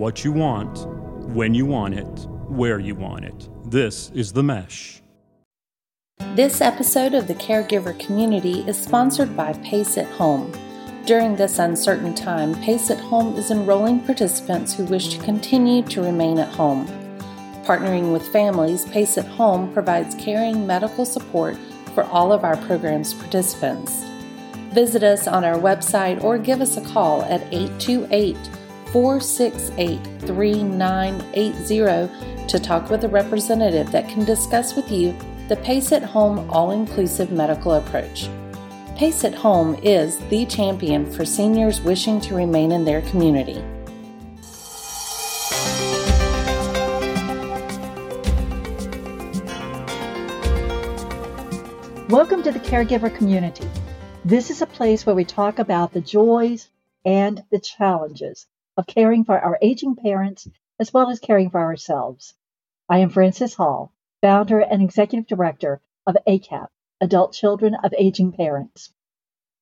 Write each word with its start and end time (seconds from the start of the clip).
what 0.00 0.24
you 0.24 0.32
want, 0.32 0.86
when 1.36 1.52
you 1.52 1.66
want 1.66 1.92
it, 1.92 2.26
where 2.48 2.78
you 2.78 2.94
want 2.94 3.22
it. 3.22 3.50
This 3.70 4.10
is 4.14 4.32
The 4.32 4.42
Mesh. 4.42 5.02
This 6.34 6.62
episode 6.62 7.12
of 7.12 7.28
the 7.28 7.34
Caregiver 7.34 7.98
Community 8.00 8.60
is 8.60 8.78
sponsored 8.78 9.36
by 9.36 9.52
Pace 9.62 9.98
at 9.98 10.06
Home. 10.12 10.50
During 11.04 11.36
this 11.36 11.58
uncertain 11.58 12.14
time, 12.14 12.54
Pace 12.62 12.90
at 12.90 12.98
Home 12.98 13.36
is 13.36 13.50
enrolling 13.50 14.00
participants 14.00 14.72
who 14.72 14.84
wish 14.84 15.08
to 15.08 15.22
continue 15.22 15.82
to 15.88 16.00
remain 16.00 16.38
at 16.38 16.48
home. 16.48 16.86
Partnering 17.66 18.10
with 18.10 18.26
families, 18.28 18.86
Pace 18.86 19.18
at 19.18 19.26
Home 19.26 19.70
provides 19.74 20.14
caring 20.14 20.66
medical 20.66 21.04
support 21.04 21.58
for 21.94 22.04
all 22.04 22.32
of 22.32 22.42
our 22.42 22.56
program's 22.56 23.12
participants. 23.12 24.02
Visit 24.72 25.02
us 25.02 25.28
on 25.28 25.44
our 25.44 25.58
website 25.58 26.24
or 26.24 26.38
give 26.38 26.62
us 26.62 26.78
a 26.78 26.84
call 26.86 27.20
at 27.24 27.42
828 27.52 28.38
468 28.92 30.00
3980 30.22 32.48
to 32.48 32.58
talk 32.58 32.90
with 32.90 33.04
a 33.04 33.08
representative 33.08 33.92
that 33.92 34.08
can 34.08 34.24
discuss 34.24 34.74
with 34.74 34.90
you 34.90 35.16
the 35.48 35.54
Pace 35.58 35.92
at 35.92 36.02
Home 36.02 36.50
all 36.50 36.72
inclusive 36.72 37.30
medical 37.30 37.74
approach. 37.74 38.28
Pace 38.96 39.22
at 39.22 39.32
Home 39.32 39.76
is 39.84 40.18
the 40.28 40.44
champion 40.46 41.08
for 41.08 41.24
seniors 41.24 41.80
wishing 41.80 42.20
to 42.22 42.34
remain 42.34 42.72
in 42.72 42.84
their 42.84 43.02
community. 43.02 43.62
Welcome 52.08 52.42
to 52.42 52.50
the 52.50 52.58
Caregiver 52.58 53.14
Community. 53.14 53.68
This 54.24 54.50
is 54.50 54.62
a 54.62 54.66
place 54.66 55.06
where 55.06 55.14
we 55.14 55.24
talk 55.24 55.60
about 55.60 55.92
the 55.92 56.00
joys 56.00 56.68
and 57.04 57.44
the 57.52 57.60
challenges 57.60 58.48
of 58.76 58.86
caring 58.86 59.24
for 59.24 59.38
our 59.38 59.58
aging 59.62 59.96
parents 59.96 60.48
as 60.78 60.92
well 60.92 61.10
as 61.10 61.20
caring 61.20 61.50
for 61.50 61.60
ourselves. 61.60 62.34
I 62.88 62.98
am 62.98 63.10
Frances 63.10 63.54
Hall, 63.54 63.92
founder 64.22 64.60
and 64.60 64.82
executive 64.82 65.26
director 65.26 65.80
of 66.06 66.16
ACAP, 66.26 66.68
Adult 67.00 67.32
Children 67.32 67.74
of 67.76 67.94
Aging 67.96 68.32
Parents. 68.32 68.92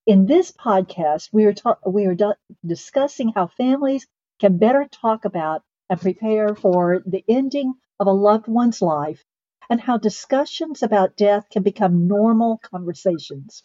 In 0.06 0.26
this 0.26 0.52
podcast, 0.52 1.28
we 1.32 1.44
are, 1.44 1.52
ta- 1.52 1.78
we 1.84 2.06
are 2.06 2.16
discussing 2.64 3.32
how 3.34 3.46
families 3.46 4.06
can 4.38 4.56
better 4.56 4.86
talk 4.90 5.24
about 5.24 5.62
and 5.90 6.00
prepare 6.00 6.54
for 6.54 7.02
the 7.04 7.24
ending 7.28 7.74
of 8.00 8.06
a 8.06 8.12
loved 8.12 8.46
one's 8.46 8.80
life 8.80 9.24
and 9.68 9.80
how 9.80 9.98
discussions 9.98 10.82
about 10.82 11.16
death 11.16 11.48
can 11.50 11.62
become 11.62 12.08
normal 12.08 12.58
conversations. 12.58 13.62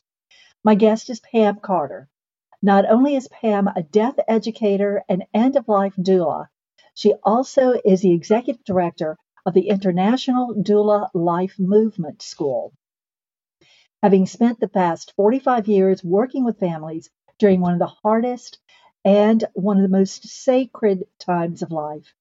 My 0.63 0.75
guest 0.75 1.09
is 1.09 1.19
Pam 1.19 1.59
Carter. 1.59 2.09
Not 2.66 2.89
only 2.89 3.17
is 3.17 3.28
Pam 3.28 3.67
a 3.67 3.83
death 3.83 4.17
educator 4.25 5.03
and 5.09 5.25
end 5.33 5.58
of 5.58 5.67
life 5.67 5.97
doula, 5.97 6.47
she 6.94 7.14
also 7.22 7.73
is 7.83 8.00
the 8.00 8.14
executive 8.14 8.64
director 8.64 9.17
of 9.45 9.53
the 9.53 9.67
International 9.67 10.56
Doula 10.56 11.09
Life 11.14 11.59
Movement 11.59 12.22
School. 12.22 12.72
Having 14.02 14.28
spent 14.28 14.61
the 14.61 14.69
past 14.69 15.11
45 15.17 15.67
years 15.67 16.06
working 16.06 16.45
with 16.45 16.58
families 16.58 17.09
during 17.38 17.59
one 17.59 17.73
of 17.73 17.80
the 17.80 17.97
hardest 18.02 18.59
and 19.03 19.44
one 19.56 19.75
of 19.75 19.84
the 19.84 19.97
most 19.97 20.23
sacred 20.23 21.03
times 21.19 21.64
of 21.64 21.72
life, 21.73 22.14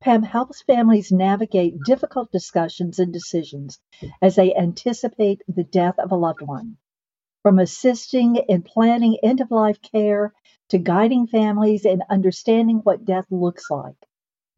Pam 0.00 0.22
helps 0.22 0.62
families 0.62 1.12
navigate 1.12 1.82
difficult 1.84 2.32
discussions 2.32 2.98
and 2.98 3.12
decisions 3.12 3.78
as 4.22 4.36
they 4.36 4.54
anticipate 4.54 5.42
the 5.48 5.64
death 5.64 5.98
of 5.98 6.12
a 6.12 6.16
loved 6.16 6.40
one 6.40 6.78
from 7.42 7.58
assisting 7.58 8.36
in 8.36 8.62
planning 8.62 9.18
end 9.22 9.40
of 9.40 9.50
life 9.50 9.80
care 9.82 10.32
to 10.68 10.78
guiding 10.78 11.26
families 11.26 11.84
in 11.84 12.02
understanding 12.08 12.78
what 12.78 13.04
death 13.04 13.26
looks 13.30 13.70
like. 13.70 13.96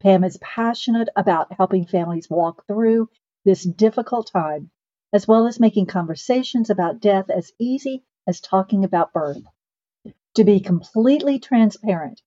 Pam 0.01 0.23
is 0.23 0.37
passionate 0.37 1.09
about 1.15 1.53
helping 1.53 1.85
families 1.85 2.29
walk 2.29 2.65
through 2.67 3.09
this 3.43 3.63
difficult 3.63 4.29
time, 4.31 4.69
as 5.13 5.27
well 5.27 5.47
as 5.47 5.59
making 5.59 5.87
conversations 5.87 6.69
about 6.69 6.99
death 6.99 7.29
as 7.29 7.51
easy 7.59 8.03
as 8.27 8.39
talking 8.39 8.83
about 8.83 9.13
birth. 9.13 9.41
To 10.35 10.43
be 10.43 10.59
completely 10.59 11.39
transparent, 11.39 12.21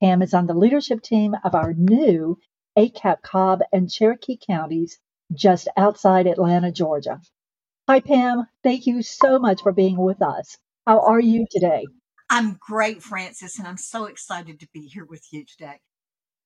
Pam 0.00 0.20
is 0.20 0.34
on 0.34 0.46
the 0.46 0.54
leadership 0.54 1.00
team 1.00 1.36
of 1.44 1.54
our 1.54 1.72
new 1.72 2.38
ACAP 2.76 3.22
Cobb 3.22 3.60
and 3.72 3.90
Cherokee 3.90 4.36
counties 4.36 4.98
just 5.32 5.68
outside 5.76 6.26
Atlanta, 6.26 6.72
Georgia. 6.72 7.20
Hi, 7.92 8.00
Pam. 8.00 8.46
Thank 8.62 8.86
you 8.86 9.02
so 9.02 9.38
much 9.38 9.60
for 9.60 9.70
being 9.70 9.98
with 9.98 10.22
us. 10.22 10.56
How 10.86 11.00
are 11.00 11.20
you 11.20 11.44
today? 11.50 11.84
I'm 12.30 12.56
great, 12.58 13.02
Frances, 13.02 13.58
and 13.58 13.68
I'm 13.68 13.76
so 13.76 14.06
excited 14.06 14.60
to 14.60 14.68
be 14.72 14.86
here 14.86 15.04
with 15.04 15.30
you 15.30 15.44
today. 15.44 15.78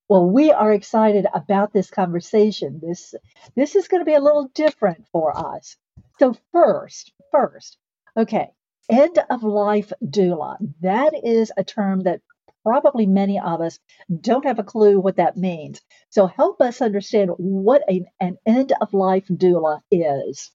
Well, 0.08 0.28
we 0.28 0.50
are 0.50 0.72
excited 0.72 1.24
about 1.32 1.72
this 1.72 1.88
conversation. 1.88 2.80
This 2.82 3.14
this 3.54 3.76
is 3.76 3.86
going 3.86 4.00
to 4.00 4.04
be 4.04 4.16
a 4.16 4.20
little 4.20 4.50
different 4.54 5.06
for 5.12 5.38
us. 5.38 5.76
So 6.18 6.34
first, 6.50 7.12
first, 7.30 7.78
okay, 8.16 8.48
end 8.90 9.16
of 9.30 9.44
life 9.44 9.92
doula. 10.04 10.56
That 10.80 11.12
is 11.22 11.52
a 11.56 11.62
term 11.62 12.00
that 12.00 12.22
probably 12.66 13.06
many 13.06 13.38
of 13.38 13.60
us 13.60 13.78
don't 14.20 14.44
have 14.44 14.58
a 14.58 14.64
clue 14.64 14.98
what 14.98 15.18
that 15.18 15.36
means. 15.36 15.80
So 16.10 16.26
help 16.26 16.60
us 16.60 16.82
understand 16.82 17.30
what 17.36 17.82
a, 17.88 18.04
an 18.18 18.38
end 18.44 18.72
of 18.80 18.92
life 18.92 19.28
doula 19.28 19.82
is. 19.92 20.50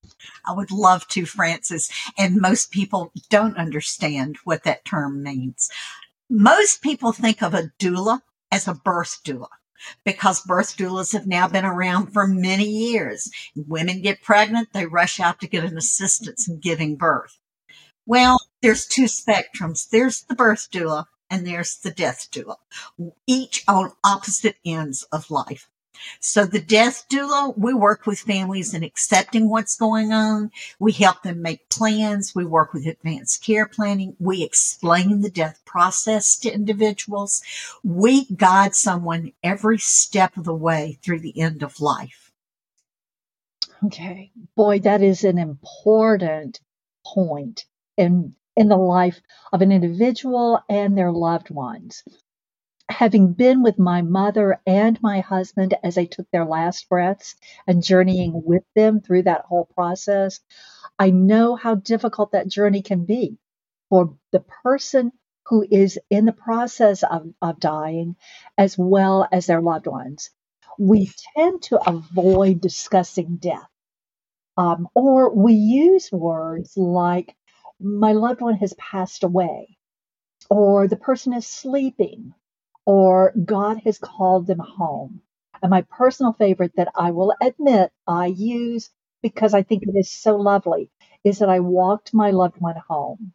I 0.46 0.52
would 0.54 0.72
love 0.72 1.08
to, 1.10 1.26
Frances. 1.26 1.90
And 2.18 2.42
most 2.42 2.72
people 2.72 3.14
don't 3.30 3.56
understand 3.56 4.36
what 4.44 4.66
that 4.66 4.84
term 4.84 5.24
means. 5.24 5.70
Most 6.30 6.82
people 6.82 7.14
think 7.14 7.42
of 7.42 7.54
a 7.54 7.72
doula 7.80 8.20
as 8.52 8.68
a 8.68 8.74
birth 8.74 9.20
doula 9.24 9.48
because 10.04 10.42
birth 10.42 10.76
doulas 10.76 11.14
have 11.14 11.28
now 11.28 11.48
been 11.48 11.66
around 11.66 12.08
for 12.08 12.28
many 12.28 12.66
years. 12.66 13.32
Women 13.56 14.02
get 14.02 14.22
pregnant, 14.22 14.74
they 14.74 14.86
rush 14.86 15.22
out 15.22 15.40
to 15.40 15.48
get 15.48 15.64
an 15.64 15.78
assistance 15.78 16.50
in 16.50 16.60
giving 16.60 16.98
birth. 16.98 17.38
Well, 18.06 18.38
there's 18.62 18.86
two 18.86 19.06
spectrums. 19.06 19.88
There's 19.90 20.24
the 20.24 20.36
birth 20.36 20.68
doula 20.72 21.06
and 21.32 21.48
there's 21.48 21.78
the 21.78 21.90
death 21.90 22.28
doula, 22.32 22.58
each 23.26 23.64
on 23.68 23.94
opposite 24.04 24.58
ends 24.64 25.04
of 25.12 25.32
life. 25.32 25.70
So 26.20 26.46
the 26.46 26.62
death 26.62 27.06
doula, 27.10 27.58
we 27.58 27.74
work 27.74 28.06
with 28.06 28.20
families 28.20 28.74
in 28.74 28.84
accepting 28.84 29.50
what's 29.50 29.78
going 29.78 30.12
on. 30.12 30.52
We 30.80 30.92
help 30.92 31.22
them 31.22 31.42
make 31.42 31.70
plans. 31.70 32.34
We 32.36 32.46
work 32.46 32.74
with 32.74 32.88
advanced 32.88 33.44
care 33.44 33.68
planning. 33.68 34.16
We 34.20 34.44
explain 34.44 35.22
the 35.22 35.30
death 35.30 35.62
process 35.64 36.38
to 36.40 36.54
individuals. 36.54 37.42
We 37.84 38.26
guide 38.26 38.76
someone 38.76 39.34
every 39.44 39.78
step 39.78 40.38
of 40.38 40.44
the 40.44 40.56
way 40.56 41.00
through 41.04 41.20
the 41.20 41.40
end 41.40 41.64
of 41.64 41.80
life. 41.80 42.32
Okay. 43.86 44.32
Boy, 44.56 44.80
that 44.80 45.02
is 45.02 45.24
an 45.24 45.38
important 45.38 46.62
point. 47.06 47.66
And 47.98 48.34
in 48.56 48.68
the 48.68 48.78
life 48.78 49.22
of 49.54 49.62
an 49.62 49.72
individual 49.72 50.60
and 50.70 50.98
their 50.98 51.12
loved 51.12 51.50
ones. 51.50 52.04
Having 52.90 53.34
been 53.34 53.64
with 53.64 53.80
my 53.80 54.02
mother 54.02 54.60
and 54.68 55.02
my 55.02 55.22
husband 55.22 55.76
as 55.84 55.96
they 55.96 56.06
took 56.06 56.30
their 56.32 56.46
last 56.46 56.90
breaths 56.90 57.36
and 57.66 57.84
journeying 57.84 58.44
with 58.46 58.64
them 58.76 59.00
through 59.02 59.24
that 59.24 59.46
whole 59.46 59.66
process, 59.76 60.42
I 61.00 61.12
know 61.12 61.56
how 61.56 61.76
difficult 61.76 62.34
that 62.34 62.48
journey 62.50 62.82
can 62.82 63.06
be 63.06 63.38
for 63.90 64.18
the 64.32 64.44
person 64.64 65.12
who 65.48 65.66
is 65.70 66.00
in 66.10 66.26
the 66.26 66.34
process 66.34 67.04
of, 67.04 67.34
of 67.42 67.60
dying 67.60 68.16
as 68.58 68.78
well 68.78 69.28
as 69.32 69.46
their 69.46 69.62
loved 69.62 69.88
ones. 69.88 70.30
We 70.78 71.12
tend 71.36 71.64
to 71.64 71.80
avoid 71.90 72.62
discussing 72.62 73.38
death. 73.38 73.68
Um, 74.58 74.88
or 74.96 75.34
we 75.34 75.54
use 75.54 76.12
words 76.12 76.78
like 76.78 77.36
my 77.82 78.14
loved 78.14 78.42
one 78.42 78.56
has 78.58 78.74
passed 78.74 79.24
away, 79.24 79.78
or 80.50 80.88
the 80.88 80.98
person 80.98 81.34
is 81.34 81.48
sleeping, 81.48 82.34
or 82.86 83.34
God 83.34 83.82
has 83.86 83.98
called 83.98 84.48
them 84.48 84.60
home. 84.60 85.22
And 85.62 85.70
my 85.70 85.82
personal 85.84 86.34
favorite 86.34 86.74
that 86.78 86.92
I 86.96 87.12
will 87.12 87.34
admit 87.42 87.92
I 88.08 88.28
use 88.28 88.90
because 89.22 89.54
I 89.54 89.64
think 89.64 89.84
it 89.84 89.98
is 89.98 90.12
so 90.12 90.38
lovely 90.38 90.90
is 91.24 91.40
that 91.40 91.50
I 91.50 91.60
walked 91.60 92.14
my 92.14 92.32
loved 92.32 92.60
one 92.60 92.78
home. 92.88 93.34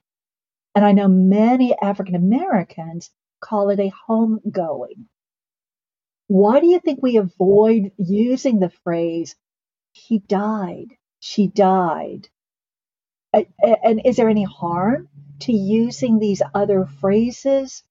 And 0.74 0.84
I 0.84 0.92
know 0.92 1.08
many 1.08 1.76
African 1.80 2.14
Americans 2.14 3.10
call 3.40 3.70
it 3.70 3.80
a 3.80 3.92
homegoing. 4.08 5.06
Why 6.28 6.60
do 6.60 6.66
you 6.66 6.80
think 6.80 7.02
we 7.02 7.18
avoid 7.18 7.92
using 7.98 8.58
the 8.58 8.70
phrase, 8.70 9.36
he 9.92 10.18
died, 10.18 10.96
she 11.20 11.46
died? 11.46 12.28
And 13.62 14.02
is 14.04 14.16
there 14.16 14.28
any 14.28 14.44
harm 14.44 15.08
to 15.40 15.52
using 15.52 16.18
these 16.18 16.42
other 16.54 16.86
phrases? 17.00 17.82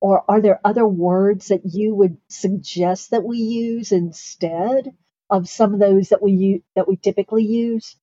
Or 0.00 0.24
are 0.28 0.40
there 0.40 0.60
other 0.64 0.86
words 0.86 1.48
that 1.48 1.62
you 1.64 1.94
would 1.94 2.16
suggest 2.28 3.10
that 3.10 3.22
we 3.22 3.38
use 3.38 3.92
instead 3.92 4.92
of 5.30 5.48
some 5.48 5.74
of 5.74 5.80
those 5.80 6.08
that 6.08 6.22
we 6.22 6.32
use, 6.32 6.62
that 6.74 6.88
we 6.88 6.96
typically 6.96 7.44
use? 7.44 7.96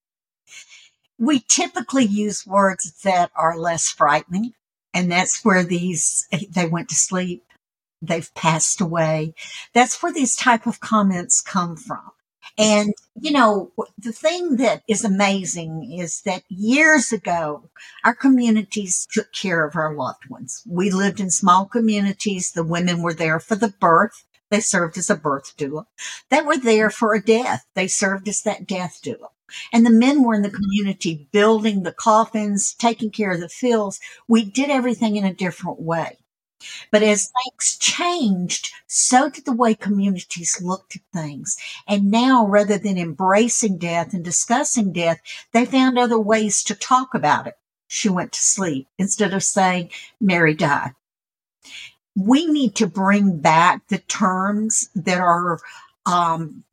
We 1.18 1.42
typically 1.42 2.06
use 2.06 2.48
words 2.48 3.01
that 3.04 3.31
are 3.36 3.57
less 3.57 3.90
frightening, 3.90 4.54
and 4.94 5.12
that's 5.12 5.44
where 5.44 5.63
these 5.63 6.28
they 6.50 6.68
went 6.68 6.88
to 6.90 6.96
sleep, 6.96 7.44
they've 8.01 8.34
passed 8.34 8.80
away. 8.80 9.34
That's 9.74 10.01
where 10.01 10.13
these 10.13 10.36
type 10.38 10.66
of 10.66 10.80
comments 10.80 11.42
come 11.42 11.75
from. 11.75 12.12
And, 12.60 12.94
you 13.20 13.32
know, 13.32 13.72
the 13.98 14.12
thing 14.12 14.58
that 14.58 14.84
is 14.88 15.06
amazing 15.06 15.94
is 15.98 16.22
that 16.24 16.44
years 16.50 17.14
ago, 17.14 17.70
our 18.04 18.14
communities 18.14 19.08
took 19.12 19.32
care 19.34 19.66
of 19.66 19.78
our 19.78 19.96
loved 19.96 20.30
ones. 20.30 20.62
We 20.68 20.92
lived 20.92 21.22
in 21.22 21.32
small 21.32 21.66
communities. 21.66 22.52
The 22.52 22.66
women 22.66 23.02
were 23.02 23.14
there 23.14 23.40
for 23.40 23.56
the 23.56 23.74
birth. 23.80 24.26
They 24.52 24.60
served 24.60 24.98
as 24.98 25.10
a 25.10 25.16
birth 25.16 25.56
doula. 25.58 25.86
They 26.30 26.42
were 26.42 26.58
there 26.58 26.90
for 26.90 27.14
a 27.16 27.24
death. 27.24 27.66
They 27.76 27.88
served 27.88 28.28
as 28.28 28.42
that 28.44 28.68
death 28.68 29.00
doula. 29.04 29.30
And 29.74 29.86
the 29.86 29.92
men 29.92 30.24
were 30.24 30.36
in 30.36 30.42
the 30.42 30.52
community 30.52 31.30
building 31.32 31.84
the 31.84 31.94
coffins, 31.94 32.74
taking 32.74 33.10
care 33.10 33.32
of 33.32 33.40
the 33.40 33.50
fields. 33.50 34.00
We 34.28 34.44
did 34.44 34.70
everything 34.70 35.16
in 35.16 35.24
a 35.26 35.34
different 35.34 35.82
way. 35.82 36.18
But 36.92 37.04
as 37.04 37.32
things 37.46 37.78
changed, 37.78 38.72
so 38.88 39.30
did 39.30 39.46
the 39.46 39.54
way 39.54 39.76
communities 39.76 40.62
looked 40.62 40.96
at 40.96 41.02
things. 41.14 41.58
And 41.88 42.12
now, 42.12 42.46
rather 42.46 42.78
than 42.78 42.98
embracing 42.98 43.78
death 43.78 44.14
and 44.14 44.24
discussing 44.24 44.92
death, 44.92 45.22
they 45.54 45.66
found 45.66 45.98
other 45.98 46.20
ways 46.20 46.64
to 46.64 46.76
talk 46.76 47.14
about 47.14 47.48
it. 47.48 47.58
She 47.88 48.10
went 48.10 48.34
to 48.34 48.42
sleep 48.42 48.88
instead 48.98 49.34
of 49.34 49.44
saying, 49.44 49.90
Mary 50.20 50.54
died. 50.54 50.94
We 52.16 52.46
need 52.46 52.76
to 52.76 52.88
bring 52.88 53.40
back 53.40 53.88
the 53.88 54.00
terms 54.00 54.90
that 54.96 55.20
are, 55.20 55.60
um, 56.06 56.64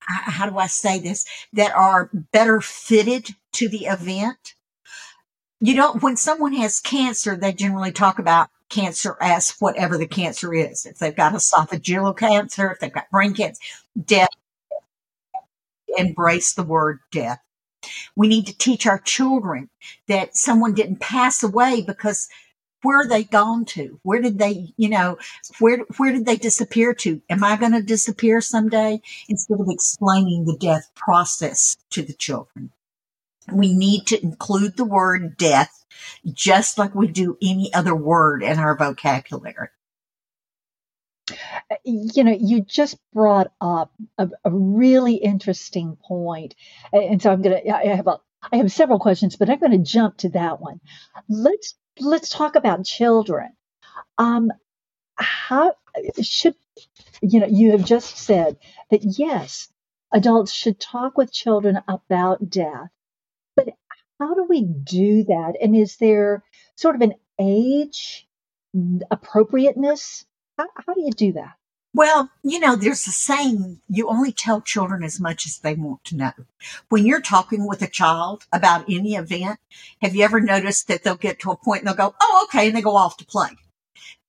how 0.00 0.48
do 0.48 0.58
I 0.58 0.66
say 0.66 0.98
this, 0.98 1.24
that 1.52 1.72
are 1.74 2.10
better 2.12 2.60
fitted 2.60 3.34
to 3.52 3.68
the 3.68 3.86
event. 3.86 4.54
You 5.60 5.74
know, 5.74 5.92
when 5.94 6.16
someone 6.16 6.54
has 6.54 6.80
cancer, 6.80 7.36
they 7.36 7.52
generally 7.52 7.92
talk 7.92 8.18
about 8.18 8.50
cancer 8.72 9.16
as 9.20 9.50
whatever 9.60 9.96
the 9.96 10.06
cancer 10.06 10.52
is. 10.52 10.86
If 10.86 10.98
they've 10.98 11.14
got 11.14 11.34
esophageal 11.34 12.16
cancer, 12.16 12.72
if 12.72 12.80
they've 12.80 12.92
got 12.92 13.10
brain 13.10 13.34
cancer, 13.34 13.60
death, 14.02 14.28
embrace 15.96 16.54
the 16.54 16.64
word 16.64 17.00
death. 17.12 17.38
We 18.16 18.28
need 18.28 18.46
to 18.46 18.56
teach 18.56 18.86
our 18.86 18.98
children 18.98 19.68
that 20.08 20.36
someone 20.36 20.74
didn't 20.74 21.00
pass 21.00 21.42
away 21.42 21.82
because 21.82 22.28
where 22.82 23.00
are 23.00 23.08
they 23.08 23.24
gone 23.24 23.64
to? 23.66 24.00
Where 24.02 24.20
did 24.20 24.38
they, 24.38 24.72
you 24.76 24.88
know, 24.88 25.18
where 25.58 25.78
where 25.98 26.12
did 26.12 26.26
they 26.26 26.36
disappear 26.36 26.94
to? 26.94 27.22
Am 27.30 27.44
I 27.44 27.56
going 27.56 27.72
to 27.72 27.82
disappear 27.82 28.40
someday? 28.40 29.00
Instead 29.28 29.60
of 29.60 29.66
explaining 29.68 30.44
the 30.44 30.56
death 30.56 30.90
process 30.96 31.76
to 31.90 32.02
the 32.02 32.14
children, 32.14 32.72
we 33.52 33.74
need 33.74 34.06
to 34.06 34.22
include 34.22 34.76
the 34.76 34.84
word 34.84 35.36
death 35.36 35.81
just 36.32 36.78
like 36.78 36.94
we 36.94 37.08
do 37.08 37.36
any 37.42 37.72
other 37.74 37.94
word 37.94 38.42
in 38.42 38.58
our 38.58 38.76
vocabulary. 38.76 39.68
You 41.84 42.24
know, 42.24 42.36
you 42.38 42.62
just 42.62 42.98
brought 43.12 43.52
up 43.60 43.92
a, 44.18 44.28
a 44.44 44.50
really 44.50 45.14
interesting 45.14 45.96
point, 46.04 46.54
and 46.92 47.22
so 47.22 47.32
I'm 47.32 47.42
gonna. 47.42 47.60
I 47.72 47.94
have 47.94 48.06
a. 48.06 48.18
I 48.50 48.56
have 48.56 48.72
several 48.72 48.98
questions, 48.98 49.36
but 49.36 49.48
I'm 49.48 49.60
going 49.60 49.72
to 49.72 49.78
jump 49.78 50.18
to 50.18 50.28
that 50.30 50.60
one. 50.60 50.80
Let's 51.28 51.74
let's 52.00 52.28
talk 52.28 52.56
about 52.56 52.84
children. 52.84 53.50
Um, 54.18 54.50
how 55.16 55.74
should 56.20 56.54
you 57.20 57.40
know? 57.40 57.46
You 57.46 57.72
have 57.72 57.84
just 57.84 58.16
said 58.18 58.58
that 58.90 59.00
yes, 59.04 59.68
adults 60.12 60.52
should 60.52 60.80
talk 60.80 61.16
with 61.16 61.32
children 61.32 61.80
about 61.88 62.50
death, 62.50 62.90
how 64.26 64.34
do 64.34 64.44
we 64.48 64.62
do 64.62 65.24
that? 65.24 65.54
And 65.60 65.76
is 65.76 65.96
there 65.96 66.42
sort 66.76 66.94
of 66.94 67.02
an 67.02 67.14
age 67.40 68.28
mm, 68.74 69.00
appropriateness? 69.10 70.24
How, 70.58 70.68
how 70.86 70.94
do 70.94 71.00
you 71.00 71.12
do 71.12 71.32
that? 71.32 71.54
Well, 71.94 72.30
you 72.42 72.58
know, 72.58 72.74
there's 72.74 73.06
a 73.06 73.10
saying, 73.10 73.80
you 73.88 74.08
only 74.08 74.32
tell 74.32 74.62
children 74.62 75.04
as 75.04 75.20
much 75.20 75.44
as 75.44 75.58
they 75.58 75.74
want 75.74 76.04
to 76.04 76.16
know. 76.16 76.32
When 76.88 77.04
you're 77.04 77.20
talking 77.20 77.66
with 77.66 77.82
a 77.82 77.86
child 77.86 78.46
about 78.50 78.86
any 78.88 79.14
event, 79.14 79.58
have 80.00 80.14
you 80.14 80.24
ever 80.24 80.40
noticed 80.40 80.88
that 80.88 81.04
they'll 81.04 81.16
get 81.16 81.40
to 81.40 81.50
a 81.50 81.56
point 81.56 81.80
and 81.80 81.88
they'll 81.88 82.08
go, 82.08 82.14
oh, 82.18 82.46
okay, 82.48 82.68
and 82.68 82.76
they 82.76 82.80
go 82.80 82.96
off 82.96 83.18
to 83.18 83.26
play? 83.26 83.50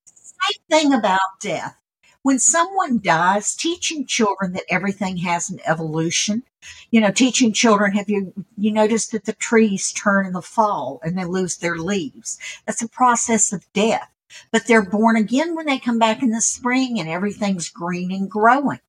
Same 0.05 0.61
thing 0.69 0.93
about 0.93 1.39
death. 1.39 1.77
When 2.23 2.39
someone 2.39 2.99
dies, 2.99 3.55
teaching 3.55 4.05
children 4.05 4.53
that 4.53 4.63
everything 4.69 5.17
has 5.17 5.49
an 5.49 5.59
evolution, 5.65 6.43
you 6.89 6.99
know, 6.99 7.11
teaching 7.11 7.53
children, 7.53 7.91
have 7.93 8.09
you, 8.09 8.33
you 8.57 8.71
noticed 8.71 9.11
that 9.11 9.25
the 9.25 9.33
trees 9.33 9.91
turn 9.91 10.25
in 10.25 10.33
the 10.33 10.41
fall 10.41 10.99
and 11.03 11.17
they 11.17 11.25
lose 11.25 11.57
their 11.57 11.77
leaves? 11.77 12.39
That's 12.65 12.81
a 12.81 12.89
process 12.89 13.53
of 13.53 13.71
death 13.73 14.09
but 14.51 14.65
they're 14.65 14.81
born 14.81 15.15
again 15.15 15.55
when 15.55 15.65
they 15.65 15.77
come 15.77 15.99
back 15.99 16.23
in 16.23 16.31
the 16.31 16.41
spring 16.41 16.99
and 16.99 17.07
everything's 17.07 17.69
green 17.69 18.11
and 18.11 18.29
growing. 18.29 18.79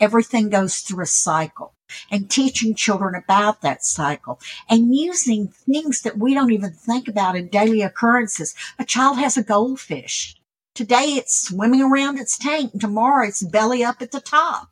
Everything 0.00 0.50
goes 0.50 0.80
through 0.80 1.04
a 1.04 1.06
cycle 1.06 1.74
and 2.10 2.30
teaching 2.30 2.74
children 2.74 3.14
about 3.14 3.62
that 3.62 3.84
cycle 3.84 4.40
and 4.68 4.94
using 4.94 5.48
things 5.48 6.02
that 6.02 6.18
we 6.18 6.34
don't 6.34 6.52
even 6.52 6.72
think 6.72 7.08
about 7.08 7.36
in 7.36 7.48
daily 7.48 7.80
occurrences. 7.82 8.54
A 8.78 8.84
child 8.84 9.18
has 9.18 9.36
a 9.36 9.42
goldfish. 9.42 10.36
Today 10.74 11.14
it's 11.16 11.48
swimming 11.48 11.82
around 11.82 12.18
its 12.18 12.38
tank 12.38 12.72
and 12.72 12.80
tomorrow 12.80 13.28
it's 13.28 13.42
belly 13.42 13.84
up 13.84 14.00
at 14.00 14.10
the 14.10 14.20
top. 14.20 14.70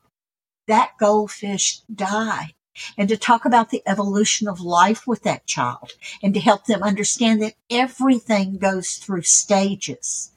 That 0.67 0.93
goldfish 0.99 1.81
died 1.95 2.55
and 2.97 3.09
to 3.09 3.17
talk 3.17 3.45
about 3.45 3.71
the 3.71 3.83
evolution 3.87 4.49
of 4.49 4.61
life 4.61 5.07
with 5.07 5.23
that 5.25 5.47
child 5.47 5.93
and 6.23 6.33
to 6.33 6.41
help 6.41 6.65
them 6.65 6.83
understand 6.83 7.43
that 7.43 7.55
everything 7.69 8.57
goes 8.57 8.93
through 8.93 9.23
stages 9.23 10.33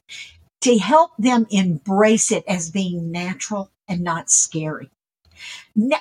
to 0.64 0.78
help 0.78 1.10
them 1.18 1.46
embrace 1.50 2.32
it 2.32 2.42
as 2.48 2.70
being 2.70 3.12
natural 3.12 3.70
and 3.86 4.00
not 4.00 4.30
scary. 4.30 4.90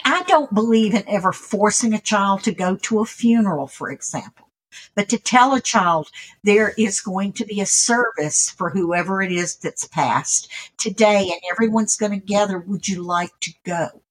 I 0.05 0.23
don't 0.25 0.53
believe 0.53 0.93
in 0.93 1.03
ever 1.05 1.33
forcing 1.33 1.93
a 1.93 1.99
child 1.99 2.43
to 2.43 2.53
go 2.53 2.77
to 2.77 2.99
a 2.99 3.05
funeral, 3.05 3.67
for 3.67 3.91
example, 3.91 4.42
but 4.95 5.09
to 5.09 5.17
tell 5.17 5.53
a 5.53 5.61
child 5.61 6.09
there 6.43 6.73
is 6.77 7.01
going 7.01 7.33
to 7.33 7.45
be 7.45 7.61
a 7.61 7.65
service 7.65 8.49
for 8.49 8.69
whoever 8.69 9.21
it 9.21 9.31
is 9.31 9.55
that's 9.55 9.87
passed 9.87 10.51
today 10.77 11.29
and 11.31 11.41
everyone's 11.51 11.97
going 11.97 12.11
to 12.11 12.25
gather. 12.25 12.59
Would 12.59 12.87
you 12.87 13.01
like 13.01 13.31
to 13.41 13.53
go? 13.65 14.01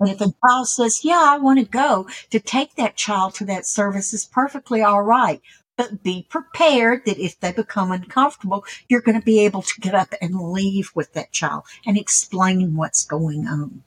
And 0.00 0.10
if 0.10 0.20
a 0.20 0.32
child 0.44 0.68
says, 0.68 1.04
yeah, 1.04 1.22
I 1.24 1.38
want 1.38 1.60
to 1.60 1.64
go, 1.64 2.08
to 2.30 2.40
take 2.40 2.74
that 2.74 2.96
child 2.96 3.34
to 3.36 3.44
that 3.44 3.66
service 3.66 4.12
is 4.12 4.24
perfectly 4.24 4.82
all 4.82 5.02
right. 5.02 5.40
But 5.76 6.02
be 6.02 6.26
prepared 6.28 7.06
that 7.06 7.18
if 7.18 7.38
they 7.40 7.52
become 7.52 7.92
uncomfortable, 7.92 8.64
you're 8.88 9.00
going 9.00 9.18
to 9.18 9.24
be 9.24 9.40
able 9.44 9.62
to 9.62 9.80
get 9.80 9.94
up 9.94 10.12
and 10.20 10.34
leave 10.34 10.90
with 10.94 11.12
that 11.14 11.32
child 11.32 11.64
and 11.86 11.96
explain 11.96 12.74
what's 12.74 13.04
going 13.04 13.46
on. 13.46 13.84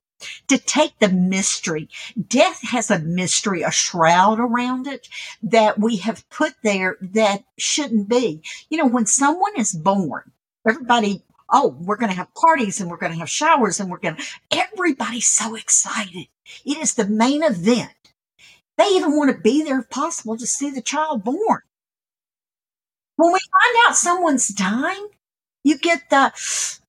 To 0.48 0.58
take 0.58 0.98
the 1.00 1.10
mystery, 1.10 1.90
death 2.28 2.62
has 2.64 2.90
a 2.90 3.00
mystery, 3.00 3.64
a 3.64 3.72
shroud 3.72 4.40
around 4.40 4.88
it 4.88 5.10
that 5.44 5.78
we 5.78 5.98
have 5.98 6.28
put 6.30 6.54
there 6.64 6.98
that 7.02 7.44
shouldn't 7.58 8.08
be. 8.08 8.42
You 8.70 8.78
know, 8.78 8.88
when 8.88 9.06
someone 9.06 9.58
is 9.58 9.74
born, 9.74 10.32
everybody 10.68 11.24
oh, 11.50 11.76
we're 11.80 11.98
going 11.98 12.10
to 12.10 12.18
have 12.18 12.34
parties 12.34 12.80
and 12.80 12.90
we're 12.90 12.98
going 12.98 13.12
to 13.12 13.20
have 13.20 13.30
showers 13.30 13.80
and 13.80 13.90
we're 13.90 14.00
going 14.00 14.16
to, 14.16 14.24
everybody's 14.52 15.28
so 15.28 15.56
excited. 15.56 16.28
It 16.66 16.78
is 16.78 16.96
the 16.96 17.08
main 17.08 17.44
event. 17.44 17.92
They 18.78 18.88
even 18.88 19.16
want 19.16 19.32
to 19.32 19.42
be 19.42 19.64
there 19.64 19.80
if 19.80 19.90
possible 19.90 20.38
to 20.38 20.46
see 20.46 20.70
the 20.70 20.82
child 20.82 21.24
born. 21.24 21.62
When 23.16 23.32
we 23.32 23.40
find 23.40 23.88
out 23.88 23.96
someone's 23.96 24.50
dying, 24.50 25.08
you 25.64 25.78
get 25.78 26.10
the 26.10 26.34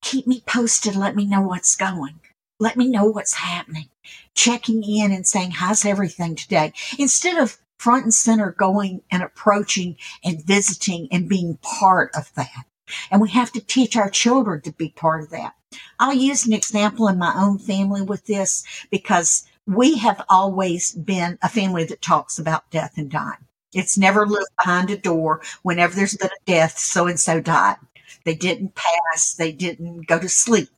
keep 0.01 0.27
me 0.27 0.43
posted, 0.45 0.97
let 0.97 1.15
me 1.15 1.25
know 1.25 1.43
what's 1.43 1.77
going. 1.77 2.21
Let 2.59 2.77
me 2.77 2.89
know 2.89 3.05
what's 3.05 3.35
happening. 3.35 3.89
Checking 4.35 4.83
in 4.83 5.13
and 5.13 5.27
saying, 5.27 5.53
how's 5.53 5.85
everything 5.85 6.35
today? 6.37 6.73
Instead 6.99 7.39
of 7.39 7.59
front 7.79 8.05
and 8.05 8.15
center 8.15 8.53
going 8.53 9.03
and 9.11 9.23
approaching 9.23 9.97
and 10.25 10.45
visiting 10.45 11.09
and 11.13 11.29
being 11.29 11.59
part 11.59 12.11
of 12.17 12.33
that. 12.35 12.65
And 13.11 13.21
we 13.21 13.31
have 13.31 13.53
to 13.53 13.61
teach 13.61 13.97
our 13.97 14.09
children 14.09 14.61
to 14.63 14.73
be 14.73 14.91
part 14.91 15.23
of 15.23 15.31
that. 15.31 15.55
I'll 15.99 16.15
use 16.15 16.47
an 16.47 16.53
example 16.53 17.09
in 17.09 17.19
my 17.19 17.35
own 17.37 17.59
family 17.59 18.01
with 18.03 18.27
this 18.27 18.65
because 18.91 19.47
we 19.67 19.99
have 19.99 20.25
always 20.29 20.93
been 20.93 21.39
a 21.43 21.49
family 21.49 21.85
that 21.85 22.01
talks 22.01 22.39
about 22.39 22.71
death 22.71 22.95
and 22.97 23.11
dying. 23.11 23.45
It's 23.75 23.99
never 23.99 24.27
lived 24.27 24.47
behind 24.59 24.91
a 24.91 24.97
door. 24.97 25.43
Whenever 25.63 25.95
there's 25.95 26.17
been 26.17 26.29
a 26.29 26.47
death, 26.47 26.79
so 26.79 27.07
and 27.07 27.19
so 27.19 27.41
died. 27.41 27.77
They 28.25 28.35
didn't 28.35 28.75
pass. 28.75 29.35
They 29.35 29.53
didn't 29.53 30.07
go 30.07 30.19
to 30.19 30.29
sleep. 30.29 30.69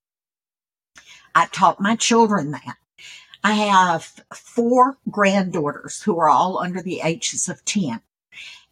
I 1.38 1.46
taught 1.52 1.80
my 1.80 1.94
children 1.94 2.50
that. 2.50 2.78
I 3.44 3.52
have 3.52 4.24
four 4.34 4.98
granddaughters 5.08 6.02
who 6.02 6.18
are 6.18 6.28
all 6.28 6.58
under 6.58 6.82
the 6.82 7.00
ages 7.04 7.48
of 7.48 7.64
10. 7.64 8.00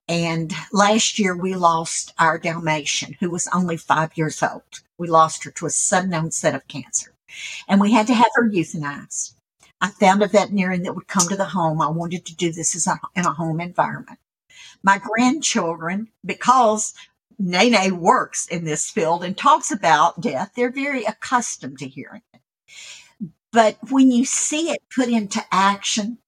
And 0.08 0.52
last 0.72 1.16
year 1.20 1.36
we 1.36 1.54
lost 1.54 2.12
our 2.18 2.38
Dalmatian 2.38 3.14
who 3.20 3.30
was 3.30 3.48
only 3.54 3.76
five 3.76 4.18
years 4.18 4.42
old. 4.42 4.80
We 4.98 5.06
lost 5.06 5.44
her 5.44 5.52
to 5.52 5.66
a 5.66 5.70
sudden 5.70 6.12
onset 6.12 6.56
of 6.56 6.66
cancer 6.66 7.14
and 7.68 7.80
we 7.80 7.92
had 7.92 8.08
to 8.08 8.14
have 8.14 8.32
her 8.34 8.50
euthanized. 8.50 9.34
I 9.80 9.90
found 9.90 10.24
a 10.24 10.26
veterinarian 10.26 10.82
that 10.82 10.96
would 10.96 11.06
come 11.06 11.28
to 11.28 11.36
the 11.36 11.44
home. 11.44 11.80
I 11.80 11.88
wanted 11.88 12.26
to 12.26 12.34
do 12.34 12.50
this 12.50 12.84
a, 12.84 12.98
in 13.14 13.26
a 13.26 13.32
home 13.32 13.60
environment. 13.60 14.18
My 14.82 14.98
grandchildren, 14.98 16.08
because 16.24 16.94
Nene 17.38 18.00
works 18.00 18.48
in 18.48 18.64
this 18.64 18.90
field 18.90 19.22
and 19.22 19.38
talks 19.38 19.70
about 19.70 20.20
death, 20.20 20.50
they're 20.56 20.72
very 20.72 21.04
accustomed 21.04 21.78
to 21.78 21.86
hearing 21.86 22.22
it. 22.34 22.40
But 23.52 23.78
when 23.90 24.10
you 24.10 24.24
see 24.24 24.70
it 24.70 24.82
put 24.94 25.08
into 25.08 25.42
action, 25.50 26.18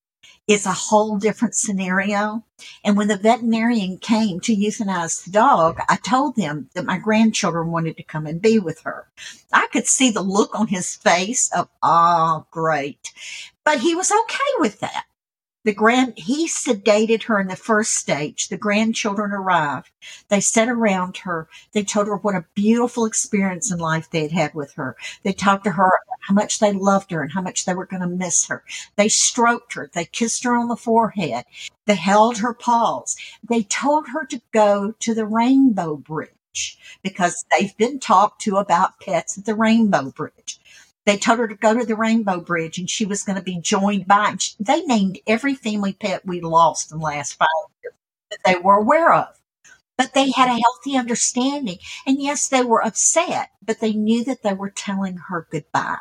it's 0.47 0.64
a 0.64 0.73
whole 0.73 1.18
different 1.18 1.54
scenario. 1.54 2.42
And 2.83 2.97
when 2.97 3.09
the 3.09 3.18
veterinarian 3.18 3.99
came 3.99 4.40
to 4.40 4.57
euthanize 4.57 5.23
the 5.23 5.30
dog, 5.30 5.78
I 5.90 5.97
told 5.97 6.37
them 6.37 6.71
that 6.75 6.87
my 6.87 6.97
grandchildren 6.97 7.71
wanted 7.71 7.99
to 7.99 8.02
come 8.02 8.26
and 8.26 8.40
be 8.40 8.59
with 8.59 8.80
her. 8.80 9.09
I 9.52 9.68
could 9.71 9.87
see 9.87 10.11
the 10.11 10.23
look 10.23 10.59
on 10.59 10.68
his 10.68 10.97
face 10.97 11.50
of, 11.52 11.68
oh, 11.83 12.47
great. 12.50 13.12
But 13.62 13.80
he 13.80 13.95
was 13.95 14.11
okay 14.11 14.52
with 14.59 14.80
that. 14.80 15.04
The 15.64 15.75
grand, 15.75 16.14
he 16.16 16.49
sedated 16.49 17.25
her 17.25 17.38
in 17.38 17.49
the 17.49 17.57
first 17.57 17.95
stage. 17.97 18.49
The 18.49 18.57
grandchildren 18.57 19.33
arrived. 19.33 19.90
They 20.28 20.40
sat 20.40 20.68
around 20.68 21.18
her. 21.18 21.47
They 21.73 21.85
told 21.85 22.07
her 22.07 22.16
what 22.16 22.37
a 22.37 22.47
beautiful 22.54 23.04
experience 23.04 23.71
in 23.71 23.78
life 23.78 24.09
they 24.09 24.23
had 24.23 24.33
had 24.33 24.54
with 24.54 24.73
her. 24.75 24.97
They 25.25 25.35
talked 25.35 25.64
to 25.64 25.73
her 25.73 25.92
how 26.28 26.35
much 26.35 26.58
they 26.58 26.73
loved 26.73 27.11
her 27.11 27.23
and 27.23 27.32
how 27.32 27.40
much 27.40 27.64
they 27.64 27.73
were 27.73 27.87
going 27.87 28.02
to 28.02 28.06
miss 28.06 28.47
her. 28.49 28.62
They 28.97 29.08
stroked 29.08 29.73
her. 29.73 29.90
They 29.92 30.04
kissed 30.04 30.44
her 30.44 30.54
on 30.54 30.68
the 30.68 30.76
forehead. 30.76 31.47
They 31.87 31.94
held 31.94 32.38
her 32.38 32.52
paws. 32.52 33.16
They 33.49 33.62
told 33.62 34.08
her 34.08 34.26
to 34.26 34.42
go 34.52 34.92
to 35.00 35.14
the 35.14 35.25
Rainbow 35.25 35.97
Bridge 35.97 36.78
because 37.02 37.47
they've 37.50 37.76
been 37.78 37.99
talked 37.99 38.42
to 38.42 38.56
about 38.56 39.00
pets 39.00 39.38
at 39.38 39.47
the 39.47 39.54
Rainbow 39.54 40.11
Bridge. 40.11 40.61
They 41.06 41.16
told 41.16 41.38
her 41.38 41.49
to 41.49 41.54
go 41.54 41.78
to 41.78 41.87
the 41.87 41.97
Rainbow 41.97 42.40
Bridge 42.40 42.78
and 42.78 42.90
she 42.90 43.06
was 43.06 43.23
going 43.23 43.37
to 43.37 43.42
be 43.42 43.58
joined 43.58 44.06
by, 44.06 44.37
they 44.61 44.82
named 44.82 45.20
every 45.26 45.54
family 45.54 45.94
pet 45.94 46.26
we 46.26 46.42
lost 46.42 46.92
in 46.92 46.99
the 46.99 47.04
last 47.04 47.38
five 47.38 47.49
years 47.82 47.94
that 48.30 48.40
they 48.44 48.61
were 48.61 48.75
aware 48.75 49.14
of. 49.14 49.28
But 49.97 50.12
they 50.12 50.30
had 50.30 50.50
a 50.50 50.61
healthy 50.61 50.99
understanding. 50.99 51.78
And 52.06 52.20
yes, 52.20 52.49
they 52.49 52.62
were 52.62 52.85
upset, 52.85 53.50
but 53.64 53.80
they 53.80 53.94
knew 53.94 54.25
that 54.25 54.42
they 54.42 54.52
were 54.52 54.70
telling 54.70 55.16
her 55.16 55.49
goodbye. 55.50 55.97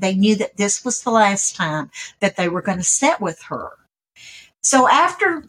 They 0.00 0.14
knew 0.14 0.36
that 0.36 0.56
this 0.56 0.84
was 0.84 1.02
the 1.02 1.10
last 1.10 1.56
time 1.56 1.90
that 2.20 2.36
they 2.36 2.48
were 2.48 2.62
going 2.62 2.78
to 2.78 2.84
sit 2.84 3.20
with 3.20 3.42
her. 3.42 3.70
So 4.62 4.88
after 4.88 5.48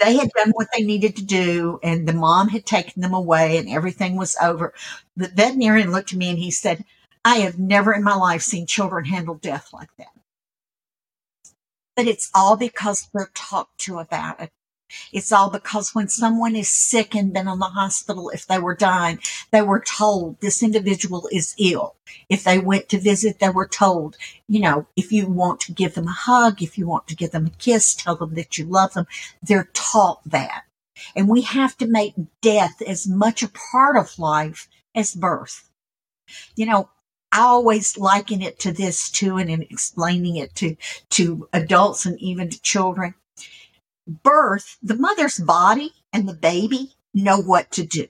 they 0.00 0.16
had 0.16 0.30
done 0.32 0.50
what 0.50 0.68
they 0.76 0.84
needed 0.84 1.16
to 1.16 1.24
do 1.24 1.80
and 1.82 2.06
the 2.06 2.12
mom 2.12 2.48
had 2.48 2.66
taken 2.66 3.00
them 3.00 3.14
away 3.14 3.56
and 3.56 3.68
everything 3.68 4.16
was 4.16 4.36
over, 4.42 4.74
the 5.16 5.28
veterinarian 5.28 5.92
looked 5.92 6.12
at 6.12 6.18
me 6.18 6.28
and 6.28 6.38
he 6.38 6.50
said, 6.50 6.84
I 7.24 7.36
have 7.36 7.58
never 7.58 7.92
in 7.92 8.02
my 8.02 8.14
life 8.14 8.42
seen 8.42 8.66
children 8.66 9.06
handle 9.06 9.34
death 9.34 9.72
like 9.72 9.94
that. 9.96 10.12
But 11.96 12.06
it's 12.06 12.30
all 12.34 12.56
because 12.56 13.08
they're 13.12 13.30
talked 13.34 13.78
to 13.82 13.98
about 13.98 14.40
it. 14.40 14.50
It's 15.12 15.32
all 15.32 15.50
because 15.50 15.94
when 15.94 16.08
someone 16.08 16.56
is 16.56 16.68
sick 16.68 17.14
and 17.14 17.32
been 17.32 17.48
in 17.48 17.58
the 17.58 17.66
hospital, 17.66 18.30
if 18.30 18.46
they 18.46 18.58
were 18.58 18.74
dying, 18.74 19.18
they 19.50 19.62
were 19.62 19.80
told 19.80 20.40
this 20.40 20.62
individual 20.62 21.28
is 21.30 21.54
ill. 21.58 21.96
If 22.28 22.44
they 22.44 22.58
went 22.58 22.88
to 22.88 22.98
visit, 22.98 23.38
they 23.38 23.50
were 23.50 23.68
told, 23.68 24.16
you 24.48 24.60
know, 24.60 24.86
if 24.96 25.12
you 25.12 25.26
want 25.26 25.60
to 25.60 25.72
give 25.72 25.94
them 25.94 26.08
a 26.08 26.12
hug, 26.12 26.62
if 26.62 26.76
you 26.76 26.86
want 26.86 27.06
to 27.08 27.16
give 27.16 27.30
them 27.30 27.46
a 27.46 27.50
kiss, 27.50 27.94
tell 27.94 28.16
them 28.16 28.34
that 28.34 28.58
you 28.58 28.64
love 28.64 28.94
them. 28.94 29.06
They're 29.42 29.70
taught 29.72 30.20
that. 30.26 30.64
And 31.16 31.28
we 31.28 31.42
have 31.42 31.76
to 31.78 31.86
make 31.86 32.14
death 32.42 32.82
as 32.82 33.08
much 33.08 33.42
a 33.42 33.48
part 33.48 33.96
of 33.96 34.18
life 34.18 34.68
as 34.94 35.14
birth. 35.14 35.70
You 36.56 36.66
know, 36.66 36.90
I 37.32 37.42
always 37.42 37.96
liken 37.96 38.42
it 38.42 38.58
to 38.60 38.72
this 38.72 39.08
too, 39.08 39.36
and 39.36 39.48
in 39.48 39.62
explaining 39.62 40.36
it 40.36 40.54
to, 40.56 40.76
to 41.10 41.48
adults 41.52 42.04
and 42.04 42.18
even 42.20 42.50
to 42.50 42.60
children. 42.60 43.14
Birth, 44.10 44.76
the 44.82 44.96
mother's 44.96 45.38
body 45.38 45.92
and 46.12 46.28
the 46.28 46.34
baby 46.34 46.94
know 47.14 47.38
what 47.40 47.70
to 47.72 47.84
do. 47.84 48.08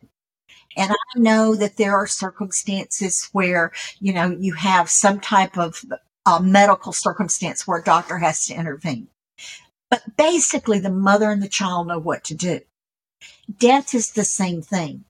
And 0.77 0.91
I 0.93 1.19
know 1.19 1.55
that 1.57 1.77
there 1.77 1.97
are 1.97 2.07
circumstances 2.07 3.29
where, 3.33 3.73
you 3.99 4.13
know, 4.13 4.31
you 4.31 4.55
have 4.55 4.89
some 4.89 5.21
type 5.21 5.59
of 5.59 5.85
uh, 6.25 6.39
medical 6.41 6.93
circumstance 6.93 7.67
where 7.67 7.81
a 7.81 7.85
doctor 7.85 8.19
has 8.19 8.47
to 8.47 8.55
intervene. 8.55 9.09
But 9.91 10.17
basically, 10.17 10.79
the 10.79 10.91
mother 10.91 11.31
and 11.31 11.43
the 11.43 11.49
child 11.49 11.89
know 11.89 11.99
what 11.99 12.25
to 12.25 12.35
do. 12.35 12.61
Death 13.59 13.95
is 13.95 14.13
the 14.13 14.25
same 14.25 14.63
thing. 14.63 15.05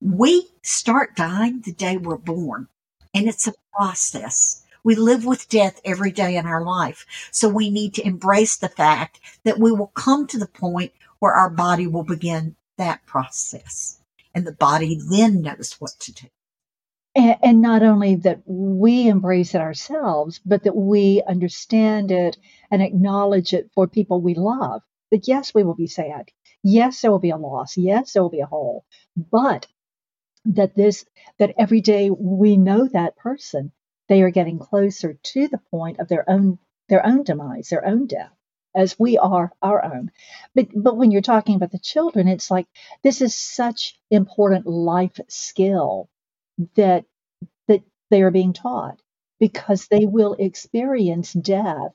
We 0.00 0.48
start 0.62 1.16
dying 1.16 1.60
the 1.60 1.72
day 1.72 1.96
we're 1.96 2.16
born. 2.16 2.68
And 3.14 3.28
it's 3.28 3.46
a 3.46 3.54
process. 3.74 4.62
We 4.86 4.94
live 4.94 5.24
with 5.24 5.48
death 5.48 5.80
every 5.84 6.12
day 6.12 6.36
in 6.36 6.46
our 6.46 6.62
life. 6.62 7.06
So 7.32 7.48
we 7.48 7.70
need 7.70 7.94
to 7.94 8.06
embrace 8.06 8.56
the 8.56 8.68
fact 8.68 9.18
that 9.42 9.58
we 9.58 9.72
will 9.72 9.88
come 9.88 10.28
to 10.28 10.38
the 10.38 10.46
point 10.46 10.92
where 11.18 11.32
our 11.32 11.50
body 11.50 11.88
will 11.88 12.04
begin 12.04 12.54
that 12.78 13.04
process. 13.04 14.00
And 14.32 14.46
the 14.46 14.52
body 14.52 15.00
then 15.10 15.42
knows 15.42 15.74
what 15.80 15.90
to 15.98 16.12
do. 16.12 16.26
And, 17.16 17.36
and, 17.42 17.60
not 17.60 17.82
only 17.82 18.14
that 18.14 18.42
we 18.46 19.08
embrace 19.08 19.56
it 19.56 19.60
ourselves, 19.60 20.40
but 20.46 20.62
that 20.62 20.76
we 20.76 21.20
understand 21.26 22.12
it 22.12 22.36
and 22.70 22.80
acknowledge 22.80 23.54
it 23.54 23.72
for 23.74 23.88
people 23.88 24.20
we 24.20 24.34
love. 24.34 24.82
That 25.10 25.26
yes, 25.26 25.52
we 25.52 25.64
will 25.64 25.74
be 25.74 25.88
sad. 25.88 26.28
Yes, 26.62 27.00
there 27.00 27.10
will 27.10 27.18
be 27.18 27.30
a 27.30 27.36
loss. 27.36 27.76
Yes, 27.76 28.12
there 28.12 28.22
will 28.22 28.30
be 28.30 28.38
a 28.38 28.46
hole. 28.46 28.84
But 29.16 29.66
that 30.44 30.76
this 30.76 31.04
that 31.40 31.54
every 31.58 31.80
day 31.80 32.08
we 32.08 32.56
know 32.56 32.86
that 32.86 33.16
person 33.16 33.72
they 34.08 34.22
are 34.22 34.30
getting 34.30 34.58
closer 34.58 35.14
to 35.14 35.48
the 35.48 35.58
point 35.70 36.00
of 36.00 36.08
their 36.08 36.28
own 36.30 36.58
their 36.88 37.04
own 37.06 37.22
demise 37.24 37.68
their 37.70 37.86
own 37.86 38.06
death 38.06 38.32
as 38.74 38.98
we 38.98 39.18
are 39.18 39.52
our 39.62 39.84
own. 39.84 40.10
But 40.54 40.68
but 40.74 40.96
when 40.96 41.10
you're 41.10 41.22
talking 41.22 41.56
about 41.56 41.72
the 41.72 41.78
children 41.78 42.28
it's 42.28 42.50
like 42.50 42.66
this 43.02 43.20
is 43.22 43.34
such 43.34 43.98
important 44.10 44.66
life 44.66 45.20
skill 45.28 46.08
that 46.76 47.04
that 47.68 47.82
they 48.10 48.22
are 48.22 48.30
being 48.30 48.52
taught 48.52 49.00
because 49.40 49.88
they 49.88 50.06
will 50.06 50.34
experience 50.38 51.32
death 51.32 51.92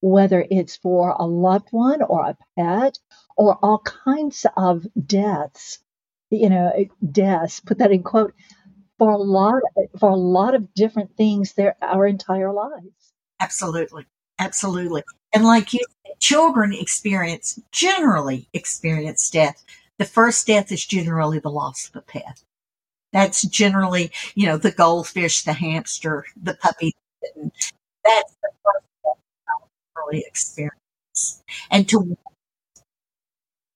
whether 0.00 0.46
it's 0.50 0.76
for 0.76 1.10
a 1.18 1.26
loved 1.26 1.68
one 1.72 2.02
or 2.02 2.24
a 2.26 2.38
pet 2.58 2.98
or 3.36 3.56
all 3.62 3.80
kinds 3.80 4.46
of 4.56 4.86
deaths 5.06 5.78
you 6.30 6.48
know, 6.50 6.72
deaths, 7.12 7.60
put 7.60 7.78
that 7.78 7.92
in 7.92 8.02
quote, 8.02 8.34
for 9.00 9.10
a 9.12 9.18
lot 9.18 9.62
for 9.98 10.10
a 10.10 10.16
lot 10.16 10.54
of 10.54 10.74
different 10.74 11.16
things 11.16 11.54
their 11.54 11.76
our 11.82 12.06
entire 12.06 12.52
lives. 12.52 13.14
Absolutely. 13.40 14.06
Absolutely. 14.38 15.02
And 15.34 15.44
like 15.46 15.72
you 15.72 15.80
children 16.20 16.74
experience 16.74 17.58
generally 17.72 18.48
experience 18.52 19.30
death. 19.30 19.64
The 19.98 20.04
first 20.04 20.46
death 20.46 20.70
is 20.70 20.86
generally 20.86 21.40
the 21.40 21.50
loss 21.50 21.88
of 21.88 21.96
a 21.96 22.02
pet. 22.02 22.44
That's 23.12 23.42
generally, 23.42 24.12
you 24.36 24.46
know, 24.46 24.58
the 24.58 24.72
goldfish, 24.72 25.44
the 25.44 25.54
hamster, 25.54 26.26
the 26.42 26.54
puppy. 26.54 26.94
That's 28.04 28.34
the 28.42 28.50
first 28.64 28.86
death 29.04 29.18
really 29.96 30.24
experience. 30.28 31.42
And 31.70 31.88
to 31.90 32.16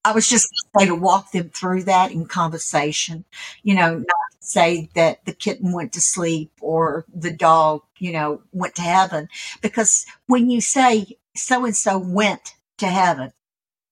I 0.05 0.13
was 0.13 0.29
just 0.29 0.49
say 0.79 0.87
to 0.87 0.95
walk 0.95 1.33
them 1.33 1.49
through 1.51 1.85
that 1.85 2.13
in 2.13 2.27
conversation, 2.27 3.25
you 3.63 3.75
know, 3.75 3.97
not 3.97 4.07
say 4.45 4.89
that 4.95 5.25
the 5.25 5.33
kitten 5.33 5.73
went 5.73 5.93
to 5.95 6.01
sleep 6.01 6.53
or 6.61 7.05
the 7.15 7.33
dog, 7.33 7.83
you 7.99 8.13
know, 8.13 8.43
went 8.53 8.75
to 8.77 8.83
heaven. 8.83 9.29
Because 9.63 10.07
when 10.27 10.51
you 10.51 10.61
say 10.61 11.19
so 11.37 11.65
and 11.65 11.77
so 11.77 11.99
went 11.99 12.55
to 12.79 12.87
heaven, 12.87 13.33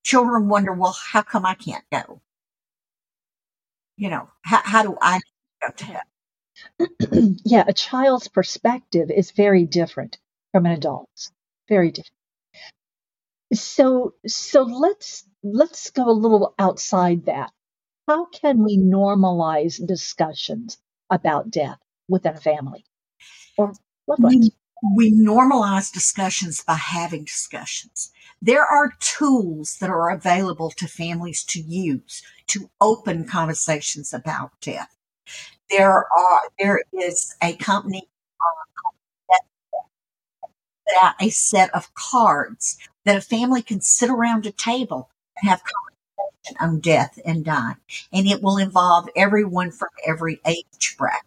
children 0.05 0.49
wonder, 0.49 0.73
well, 0.73 0.97
how 1.13 1.23
come 1.23 1.47
I 1.47 1.55
can't 1.55 1.85
go? 1.91 2.21
You 3.97 4.11
know, 4.11 4.29
how, 4.43 4.61
how 4.65 4.83
do 4.83 4.97
I 5.01 5.21
go 5.61 5.73
to 5.77 5.85
heaven? 5.85 7.39
yeah, 7.45 7.65
a 7.67 7.73
child's 7.73 8.29
perspective 8.29 9.11
is 9.11 9.31
very 9.31 9.65
different 9.65 10.19
from 10.53 10.67
an 10.67 10.73
adult's. 10.73 11.31
Very 11.69 11.91
different. 11.91 12.13
So, 13.55 14.15
so 14.27 14.63
let's 14.63 15.25
let's 15.43 15.91
go 15.91 16.09
a 16.09 16.13
little 16.13 16.55
outside 16.59 17.27
that. 17.27 17.51
How 18.13 18.27
can 18.27 18.63
we 18.63 18.77
normalize 18.77 19.81
discussions 19.87 20.77
about 21.09 21.51
death 21.51 21.79
within 22.09 22.35
a 22.35 22.41
family 22.41 22.85
or 23.57 23.73
loved 24.07 24.23
We, 24.23 24.51
we 24.95 25.11
normalize 25.11 25.91
discussions 25.91 26.63
by 26.63 26.75
having 26.75 27.25
discussions. 27.25 28.13
There 28.43 28.67
are 28.67 28.93
tools 29.01 29.79
that 29.81 29.89
are 29.89 30.11
available 30.11 30.71
to 30.73 30.87
families 30.87 31.43
to 31.45 31.61
use 31.63 32.23
to 32.49 32.69
open 32.83 33.27
conversations 33.27 34.13
about 34.13 34.51
death. 34.61 34.95
There 35.71 36.05
are 36.05 36.41
there 36.59 36.83
is 36.93 37.35
a 37.43 37.57
company 37.57 38.11
uh, 38.43 39.79
that 41.01 41.15
a 41.19 41.31
set 41.31 41.71
of 41.75 41.95
cards 41.95 42.77
that 43.07 43.17
a 43.17 43.23
family 43.23 43.63
can 43.63 43.81
sit 43.81 44.11
around 44.11 44.45
a 44.45 44.53
table 44.53 45.09
and 45.41 45.49
have 45.49 45.61
conversation 45.61 45.92
on 46.61 46.81
death 46.81 47.19
and 47.25 47.45
dying, 47.45 47.77
and 48.13 48.27
it 48.27 48.43
will 48.43 48.59
involve 48.59 49.09
everyone 49.17 49.71
from 49.71 49.89
every 50.07 50.41
age 50.47 50.97
bracket. 50.99 51.27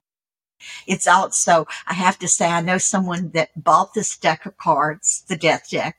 It's 0.88 1.08
also, 1.08 1.68
I 1.88 1.94
have 1.94 2.18
to 2.20 2.28
say, 2.28 2.48
I 2.48 2.62
know 2.62 2.78
someone 2.78 3.30
that 3.32 3.64
bought 3.64 3.94
this 3.94 4.18
deck 4.18 4.46
of 4.46 4.58
cards, 4.58 5.24
the 5.28 5.38
death 5.38 5.70
deck, 5.70 5.98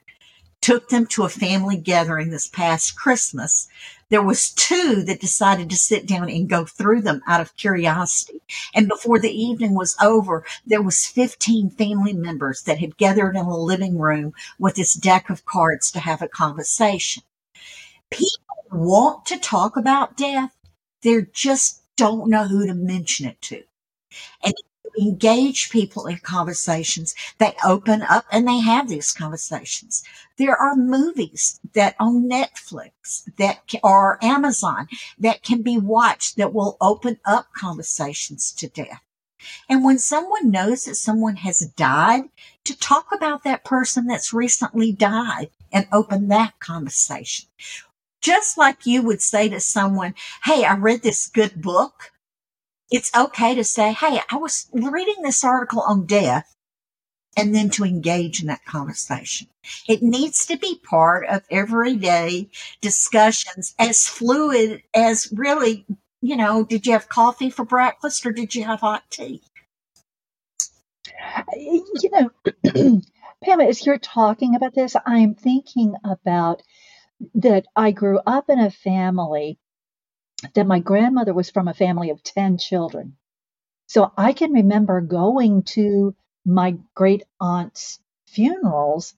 took 0.60 0.88
them 0.88 1.06
to 1.06 1.24
a 1.24 1.28
family 1.28 1.76
gathering 1.76 2.30
this 2.30 2.48
past 2.48 2.96
Christmas. 2.96 3.68
There 4.08 4.22
was 4.22 4.50
two 4.50 5.04
that 5.04 5.20
decided 5.20 5.70
to 5.70 5.76
sit 5.76 6.06
down 6.06 6.28
and 6.28 6.48
go 6.48 6.64
through 6.64 7.02
them 7.02 7.22
out 7.28 7.40
of 7.40 7.56
curiosity. 7.56 8.40
And 8.74 8.88
before 8.88 9.20
the 9.20 9.30
evening 9.30 9.74
was 9.74 9.96
over, 10.00 10.44
there 10.66 10.82
was 10.82 11.06
15 11.06 11.70
family 11.70 12.12
members 12.12 12.62
that 12.62 12.78
had 12.78 12.96
gathered 12.96 13.36
in 13.36 13.46
a 13.46 13.56
living 13.56 13.98
room 13.98 14.32
with 14.58 14.74
this 14.74 14.94
deck 14.94 15.30
of 15.30 15.44
cards 15.44 15.90
to 15.92 16.00
have 16.00 16.22
a 16.22 16.28
conversation. 16.28 17.22
People 18.10 18.45
want 18.72 19.26
to 19.26 19.38
talk 19.38 19.76
about 19.76 20.16
death. 20.16 20.56
They 21.02 21.26
just 21.32 21.82
don't 21.96 22.28
know 22.28 22.44
who 22.46 22.66
to 22.66 22.74
mention 22.74 23.26
it 23.26 23.40
to. 23.42 23.62
And 24.44 24.54
engage 24.98 25.70
people 25.70 26.06
in 26.06 26.18
conversations. 26.18 27.14
They 27.38 27.54
open 27.64 28.02
up 28.02 28.24
and 28.32 28.48
they 28.48 28.60
have 28.60 28.88
these 28.88 29.12
conversations. 29.12 30.02
There 30.38 30.56
are 30.56 30.74
movies 30.74 31.60
that 31.74 31.96
on 31.98 32.28
Netflix 32.28 33.24
that 33.36 33.60
or 33.82 34.18
Amazon 34.24 34.88
that 35.18 35.42
can 35.42 35.62
be 35.62 35.78
watched 35.78 36.36
that 36.36 36.54
will 36.54 36.76
open 36.80 37.18
up 37.24 37.48
conversations 37.52 38.52
to 38.52 38.68
death. 38.68 39.02
And 39.68 39.84
when 39.84 39.98
someone 39.98 40.50
knows 40.50 40.84
that 40.84 40.96
someone 40.96 41.36
has 41.36 41.60
died, 41.60 42.24
to 42.64 42.76
talk 42.76 43.06
about 43.12 43.44
that 43.44 43.64
person 43.64 44.06
that's 44.06 44.32
recently 44.32 44.90
died 44.90 45.50
and 45.72 45.86
open 45.92 46.28
that 46.28 46.58
conversation. 46.58 47.46
Just 48.20 48.58
like 48.58 48.86
you 48.86 49.02
would 49.02 49.22
say 49.22 49.48
to 49.48 49.60
someone, 49.60 50.14
Hey, 50.44 50.64
I 50.64 50.74
read 50.76 51.02
this 51.02 51.28
good 51.28 51.60
book 51.62 52.12
it's 52.90 53.10
okay 53.16 53.54
to 53.54 53.64
say, 53.64 53.92
Hey, 53.92 54.20
I 54.30 54.36
was 54.36 54.68
reading 54.72 55.22
this 55.22 55.44
article 55.44 55.82
on 55.82 56.06
death 56.06 56.54
and 57.36 57.54
then 57.54 57.68
to 57.70 57.84
engage 57.84 58.40
in 58.40 58.46
that 58.46 58.64
conversation. 58.64 59.48
It 59.88 60.02
needs 60.02 60.46
to 60.46 60.56
be 60.56 60.80
part 60.88 61.26
of 61.28 61.42
everyday 61.50 62.48
discussions 62.80 63.74
as 63.78 64.06
fluid 64.06 64.82
as 64.94 65.32
really, 65.32 65.84
you 66.22 66.36
know, 66.36 66.64
did 66.64 66.86
you 66.86 66.92
have 66.92 67.08
coffee 67.08 67.50
for 67.50 67.64
breakfast 67.64 68.24
or 68.24 68.32
did 68.32 68.54
you 68.54 68.64
have 68.64 68.80
hot 68.80 69.04
tea? 69.10 69.42
Uh, 71.36 71.42
you 71.56 72.10
know, 72.12 72.30
Pam, 73.44 73.60
as 73.60 73.84
you're 73.84 73.98
talking 73.98 74.54
about 74.54 74.74
this, 74.74 74.96
I'm 75.04 75.34
thinking 75.34 75.94
about 76.04 76.62
that 77.34 77.66
I 77.74 77.92
grew 77.92 78.20
up 78.26 78.50
in 78.50 78.58
a 78.58 78.70
family 78.70 79.58
that 80.54 80.66
my 80.66 80.80
grandmother 80.80 81.32
was 81.32 81.50
from 81.50 81.68
a 81.68 81.74
family 81.74 82.10
of 82.10 82.22
10 82.22 82.58
children. 82.58 83.16
So 83.88 84.12
I 84.16 84.32
can 84.32 84.52
remember 84.52 85.00
going 85.00 85.62
to 85.74 86.14
my 86.44 86.78
great 86.94 87.24
aunt's 87.40 88.00
funerals 88.26 89.14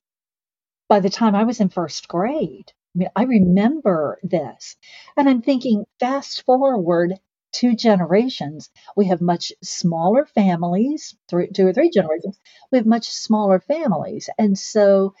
by 0.87 0.99
the 0.99 1.09
time 1.09 1.35
I 1.35 1.43
was 1.43 1.59
in 1.59 1.69
first 1.69 2.07
grade. 2.07 2.71
I 2.95 2.97
mean, 2.97 3.09
I 3.15 3.23
remember 3.23 4.19
this. 4.23 4.75
And 5.17 5.29
I'm 5.29 5.41
thinking, 5.41 5.85
fast 5.99 6.43
forward 6.45 7.19
two 7.51 7.75
generations, 7.75 8.69
we 8.95 9.07
have 9.07 9.21
much 9.21 9.51
smaller 9.63 10.25
families, 10.25 11.15
three, 11.27 11.47
two 11.47 11.67
or 11.67 11.73
three 11.73 11.89
generations, 11.89 12.39
we 12.71 12.77
have 12.77 12.87
much 12.87 13.09
smaller 13.09 13.59
families. 13.59 14.29
And 14.37 14.57
so, 14.57 15.15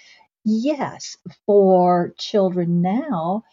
yes, 0.49 1.17
for 1.45 2.13
children 2.17 2.81
now, 2.81 3.43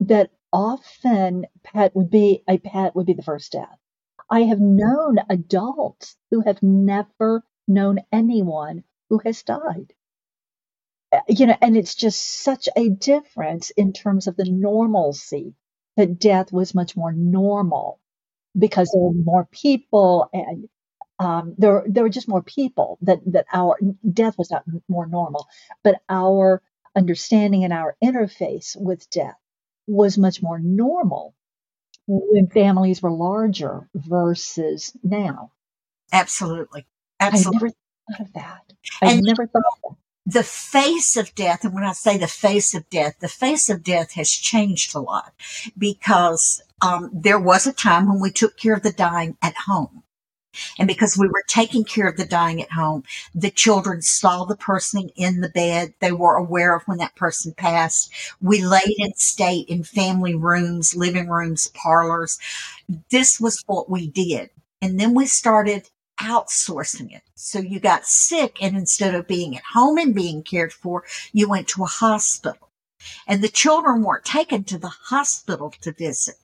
that 0.00 0.30
often 0.52 1.46
pet 1.62 1.94
would 1.94 2.10
be 2.10 2.42
a 2.48 2.58
pet 2.58 2.96
would 2.96 3.06
be 3.06 3.14
the 3.14 3.22
first 3.22 3.52
death. 3.52 3.78
I 4.30 4.42
have 4.44 4.60
known 4.60 5.18
adults 5.28 6.16
who 6.30 6.40
have 6.40 6.62
never 6.62 7.44
known 7.66 8.00
anyone 8.12 8.84
who 9.08 9.18
has 9.24 9.42
died. 9.42 9.94
Uh, 11.12 11.20
you 11.28 11.46
know, 11.46 11.56
and 11.62 11.76
it's 11.76 11.94
just 11.94 12.20
such 12.42 12.68
a 12.76 12.88
difference 12.90 13.70
in 13.70 13.92
terms 13.92 14.26
of 14.26 14.36
the 14.36 14.44
normalcy 14.50 15.54
that 15.96 16.18
death 16.18 16.52
was 16.52 16.74
much 16.74 16.96
more 16.96 17.12
normal 17.12 18.00
because 18.58 18.90
there 18.92 19.02
were 19.02 19.14
more 19.14 19.46
people 19.52 20.28
and 20.32 20.68
um, 21.18 21.54
there 21.58 21.84
there 21.86 22.02
were 22.04 22.08
just 22.08 22.28
more 22.28 22.42
people 22.42 22.98
that 23.02 23.20
that 23.26 23.46
our 23.52 23.76
death 24.12 24.36
was 24.38 24.50
not 24.50 24.64
more 24.88 25.06
normal, 25.06 25.48
but 25.82 26.00
our 26.08 26.62
understanding 26.96 27.64
and 27.64 27.72
our 27.72 27.96
interface 28.02 28.76
with 28.80 29.08
death 29.10 29.36
was 29.86 30.18
much 30.18 30.42
more 30.42 30.58
normal 30.58 31.34
when 32.06 32.48
families 32.48 33.02
were 33.02 33.10
larger 33.10 33.88
versus 33.94 34.96
now. 35.02 35.52
Absolutely. 36.12 36.86
Absolutely. 37.20 37.58
I 37.58 37.60
never 37.60 37.70
thought 37.70 38.20
of 38.20 38.32
that. 38.34 38.72
I 39.02 39.12
and 39.12 39.22
never 39.22 39.46
thought 39.46 39.62
of 39.84 39.90
that. 39.90 39.96
The 40.30 40.42
face 40.42 41.16
of 41.16 41.34
death, 41.34 41.64
and 41.64 41.72
when 41.72 41.84
I 41.84 41.92
say 41.92 42.18
the 42.18 42.26
face 42.26 42.74
of 42.74 42.88
death, 42.90 43.16
the 43.20 43.28
face 43.28 43.70
of 43.70 43.82
death 43.82 44.12
has 44.12 44.30
changed 44.30 44.94
a 44.94 45.00
lot 45.00 45.32
because 45.76 46.62
um, 46.82 47.10
there 47.14 47.38
was 47.38 47.66
a 47.66 47.72
time 47.72 48.08
when 48.08 48.20
we 48.20 48.30
took 48.30 48.56
care 48.58 48.74
of 48.74 48.82
the 48.82 48.92
dying 48.92 49.38
at 49.42 49.54
home. 49.66 50.02
And 50.78 50.88
because 50.88 51.16
we 51.16 51.28
were 51.28 51.44
taking 51.46 51.84
care 51.84 52.08
of 52.08 52.16
the 52.16 52.26
dying 52.26 52.62
at 52.62 52.72
home, 52.72 53.04
the 53.34 53.50
children 53.50 54.02
saw 54.02 54.44
the 54.44 54.56
person 54.56 55.10
in 55.16 55.40
the 55.40 55.48
bed. 55.48 55.94
They 56.00 56.12
were 56.12 56.36
aware 56.36 56.74
of 56.74 56.82
when 56.84 56.98
that 56.98 57.16
person 57.16 57.52
passed. 57.52 58.12
We 58.40 58.64
laid 58.64 58.94
in 58.98 59.14
state 59.14 59.68
in 59.68 59.84
family 59.84 60.34
rooms, 60.34 60.96
living 60.96 61.28
rooms, 61.28 61.68
parlors. 61.68 62.38
This 63.10 63.40
was 63.40 63.62
what 63.66 63.90
we 63.90 64.08
did. 64.08 64.50
And 64.80 64.98
then 64.98 65.14
we 65.14 65.26
started 65.26 65.90
outsourcing 66.20 67.14
it. 67.14 67.22
So 67.34 67.58
you 67.58 67.80
got 67.80 68.06
sick 68.06 68.62
and 68.62 68.76
instead 68.76 69.14
of 69.14 69.28
being 69.28 69.56
at 69.56 69.62
home 69.72 69.98
and 69.98 70.14
being 70.14 70.42
cared 70.42 70.72
for, 70.72 71.04
you 71.32 71.48
went 71.48 71.68
to 71.68 71.84
a 71.84 71.86
hospital. 71.86 72.70
And 73.26 73.42
the 73.42 73.48
children 73.48 74.02
weren't 74.02 74.24
taken 74.24 74.64
to 74.64 74.78
the 74.78 74.88
hospital 74.88 75.72
to 75.82 75.92
visit. 75.92 76.34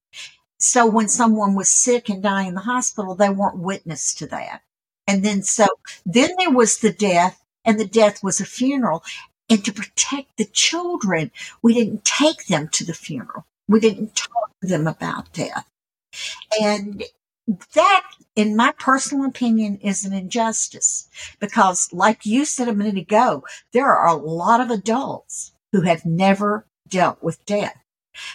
So 0.58 0.86
when 0.86 1.08
someone 1.08 1.54
was 1.54 1.70
sick 1.70 2.08
and 2.08 2.22
dying 2.22 2.48
in 2.48 2.54
the 2.54 2.60
hospital, 2.60 3.14
they 3.14 3.28
weren't 3.28 3.58
witness 3.58 4.14
to 4.14 4.26
that. 4.28 4.62
And 5.06 5.24
then 5.24 5.42
so 5.42 5.66
then 6.06 6.30
there 6.38 6.50
was 6.50 6.78
the 6.78 6.92
death 6.92 7.42
and 7.64 7.78
the 7.78 7.86
death 7.86 8.22
was 8.22 8.40
a 8.40 8.46
funeral. 8.46 9.02
And 9.50 9.64
to 9.64 9.72
protect 9.72 10.36
the 10.36 10.46
children, 10.46 11.30
we 11.62 11.74
didn't 11.74 12.04
take 12.04 12.46
them 12.46 12.68
to 12.68 12.84
the 12.84 12.94
funeral. 12.94 13.44
We 13.68 13.80
didn't 13.80 14.16
talk 14.16 14.50
to 14.62 14.68
them 14.68 14.86
about 14.86 15.32
death. 15.32 15.66
And 16.60 17.04
that, 17.74 18.10
in 18.36 18.56
my 18.56 18.72
personal 18.78 19.26
opinion, 19.26 19.78
is 19.82 20.04
an 20.04 20.14
injustice 20.14 21.08
because 21.40 21.92
like 21.92 22.24
you 22.24 22.44
said 22.44 22.68
a 22.68 22.74
minute 22.74 22.96
ago, 22.96 23.44
there 23.72 23.94
are 23.94 24.08
a 24.08 24.14
lot 24.14 24.60
of 24.60 24.70
adults 24.70 25.52
who 25.72 25.82
have 25.82 26.06
never 26.06 26.66
dealt 26.88 27.22
with 27.22 27.44
death 27.44 27.83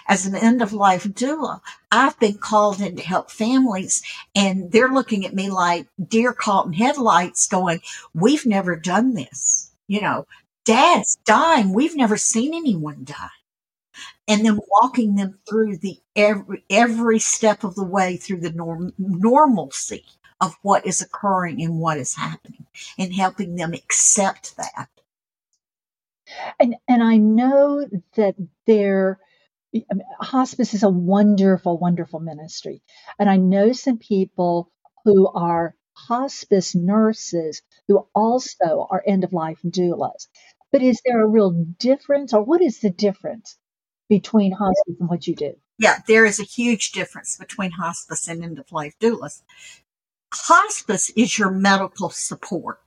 as 0.08 0.26
an 0.26 0.36
end 0.36 0.62
of 0.62 0.74
life 0.74 1.04
doula, 1.04 1.62
I've 1.92 2.20
been 2.20 2.38
called 2.38 2.82
in 2.82 2.96
to 2.96 3.04
help 3.04 3.32
families 3.32 4.02
and 4.36 4.72
they're 4.72 4.94
looking 4.94 5.26
at 5.26 5.34
me 5.36 5.50
like 5.50 5.88
deer 6.08 6.34
caught 6.34 6.68
in 6.68 6.74
headlights 6.74 7.48
going, 7.48 7.82
we've 8.14 8.46
never 8.46 8.76
done 8.76 9.14
this. 9.14 9.72
You 9.88 10.02
know, 10.02 10.28
dad's 10.66 11.18
dying. 11.26 11.74
We've 11.74 11.96
never 11.96 12.18
seen 12.18 12.54
anyone 12.54 13.04
die. 13.04 13.28
And 14.28 14.46
then 14.46 14.60
walking 14.68 15.16
them 15.16 15.40
through 15.50 15.78
the 15.78 15.98
every, 16.16 16.64
every 16.70 17.20
step 17.20 17.64
of 17.64 17.74
the 17.76 17.84
way 17.84 18.18
through 18.18 18.42
the 18.42 18.52
norm, 18.52 18.94
normalcy 19.00 20.06
of 20.42 20.56
what 20.62 20.86
is 20.86 21.02
occurring 21.02 21.62
and 21.62 21.80
what 21.80 21.98
is 21.98 22.16
happening 22.16 22.66
and 22.98 23.14
helping 23.14 23.56
them 23.56 23.74
accept 23.74 24.56
that. 24.58 24.90
And, 26.60 26.76
and 26.88 27.04
I 27.04 27.18
know 27.18 27.86
that 28.16 28.36
there, 28.68 29.20
hospice 30.20 30.74
is 30.74 30.84
a 30.84 30.90
wonderful, 30.90 31.78
wonderful 31.78 32.20
ministry. 32.20 32.82
And 33.18 33.30
I 33.30 33.38
know 33.38 33.72
some 33.72 33.98
people 33.98 34.72
who 35.06 35.28
are 35.28 35.76
hospice 35.94 36.76
nurses 36.76 37.62
who 37.88 38.08
also 38.16 38.88
are 38.90 39.04
end 39.06 39.24
of 39.24 39.34
life 39.34 39.60
doulas. 39.66 40.28
But 40.72 40.84
is 40.84 41.02
there 41.06 41.22
a 41.22 41.28
real 41.28 41.52
difference, 41.80 42.34
or 42.34 42.44
what 42.44 42.62
is 42.62 42.80
the 42.80 42.92
difference 42.92 43.58
between 44.08 44.52
hospice 44.52 44.96
and 45.00 45.10
what 45.10 45.28
you 45.28 45.36
do? 45.36 45.56
Yeah, 45.78 46.00
there 46.08 46.26
is 46.26 46.40
a 46.40 46.44
huge 46.44 46.92
difference 46.92 47.38
between 47.38 47.72
hospice 47.72 48.28
and 48.28 48.44
end 48.44 48.60
of 48.60 48.72
life 48.72 48.94
doulas. 49.00 49.42
Hospice 50.34 51.10
is 51.12 51.40
your 51.40 51.50
medical 51.50 52.10
support. 52.10 52.80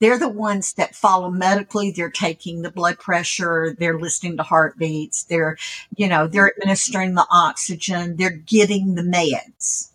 They're 0.00 0.18
the 0.18 0.28
ones 0.28 0.74
that 0.74 0.94
follow 0.94 1.30
medically. 1.30 1.90
They're 1.90 2.10
taking 2.10 2.62
the 2.62 2.70
blood 2.70 2.98
pressure. 2.98 3.74
They're 3.78 3.98
listening 3.98 4.36
to 4.36 4.42
heartbeats. 4.42 5.24
They're, 5.24 5.56
you 5.96 6.08
know, 6.08 6.26
they're 6.26 6.52
administering 6.56 7.14
the 7.14 7.26
oxygen. 7.30 8.16
They're 8.16 8.30
getting 8.30 8.94
the 8.94 9.02
meds. 9.02 9.90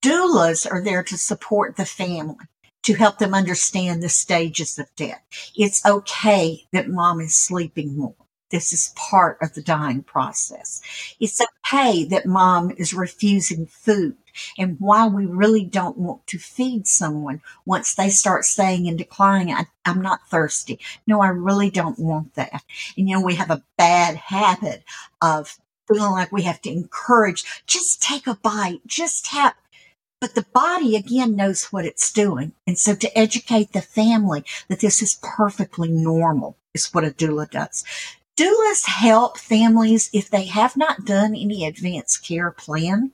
Doulas 0.00 0.70
are 0.70 0.82
there 0.82 1.02
to 1.02 1.18
support 1.18 1.76
the 1.76 1.84
family, 1.84 2.36
to 2.84 2.94
help 2.94 3.18
them 3.18 3.34
understand 3.34 4.02
the 4.02 4.08
stages 4.08 4.78
of 4.78 4.94
death. 4.94 5.22
It's 5.56 5.84
okay 5.84 6.64
that 6.72 6.88
mom 6.88 7.20
is 7.20 7.34
sleeping 7.34 7.96
more. 7.96 8.14
This 8.52 8.72
is 8.72 8.92
part 8.94 9.38
of 9.40 9.54
the 9.54 9.62
dying 9.62 10.02
process. 10.02 10.82
It's 11.18 11.40
okay 11.40 12.04
that 12.04 12.26
mom 12.26 12.70
is 12.76 12.94
refusing 12.94 13.66
food 13.66 14.16
and 14.58 14.76
why 14.78 15.06
we 15.06 15.26
really 15.26 15.64
don't 15.64 15.98
want 15.98 16.26
to 16.28 16.38
feed 16.38 16.86
someone 16.86 17.40
once 17.64 17.94
they 17.94 18.10
start 18.10 18.44
saying 18.44 18.88
and 18.88 18.98
declining, 18.98 19.54
I, 19.54 19.66
I'm 19.84 20.00
not 20.00 20.28
thirsty. 20.28 20.78
No, 21.06 21.20
I 21.20 21.28
really 21.28 21.70
don't 21.70 21.98
want 21.98 22.34
that. 22.34 22.62
And 22.96 23.08
you 23.08 23.16
know, 23.16 23.24
we 23.24 23.34
have 23.36 23.50
a 23.50 23.62
bad 23.76 24.16
habit 24.16 24.84
of 25.20 25.58
feeling 25.88 26.12
like 26.12 26.32
we 26.32 26.42
have 26.42 26.60
to 26.62 26.70
encourage, 26.70 27.44
just 27.66 28.02
take 28.02 28.26
a 28.26 28.34
bite, 28.34 28.80
just 28.86 29.28
have, 29.28 29.54
but 30.20 30.34
the 30.34 30.46
body 30.54 30.96
again 30.96 31.34
knows 31.34 31.64
what 31.72 31.84
it's 31.84 32.12
doing. 32.12 32.52
And 32.66 32.78
so 32.78 32.94
to 32.94 33.18
educate 33.18 33.72
the 33.72 33.82
family 33.82 34.44
that 34.68 34.80
this 34.80 35.02
is 35.02 35.18
perfectly 35.22 35.90
normal 35.90 36.56
is 36.74 36.92
what 36.94 37.04
a 37.04 37.10
doula 37.10 37.50
does. 37.50 37.84
Doulas 38.42 38.86
help 38.86 39.38
families 39.38 40.10
if 40.12 40.28
they 40.28 40.46
have 40.46 40.76
not 40.76 41.04
done 41.04 41.36
any 41.36 41.64
advanced 41.64 42.26
care 42.26 42.50
plan. 42.50 43.12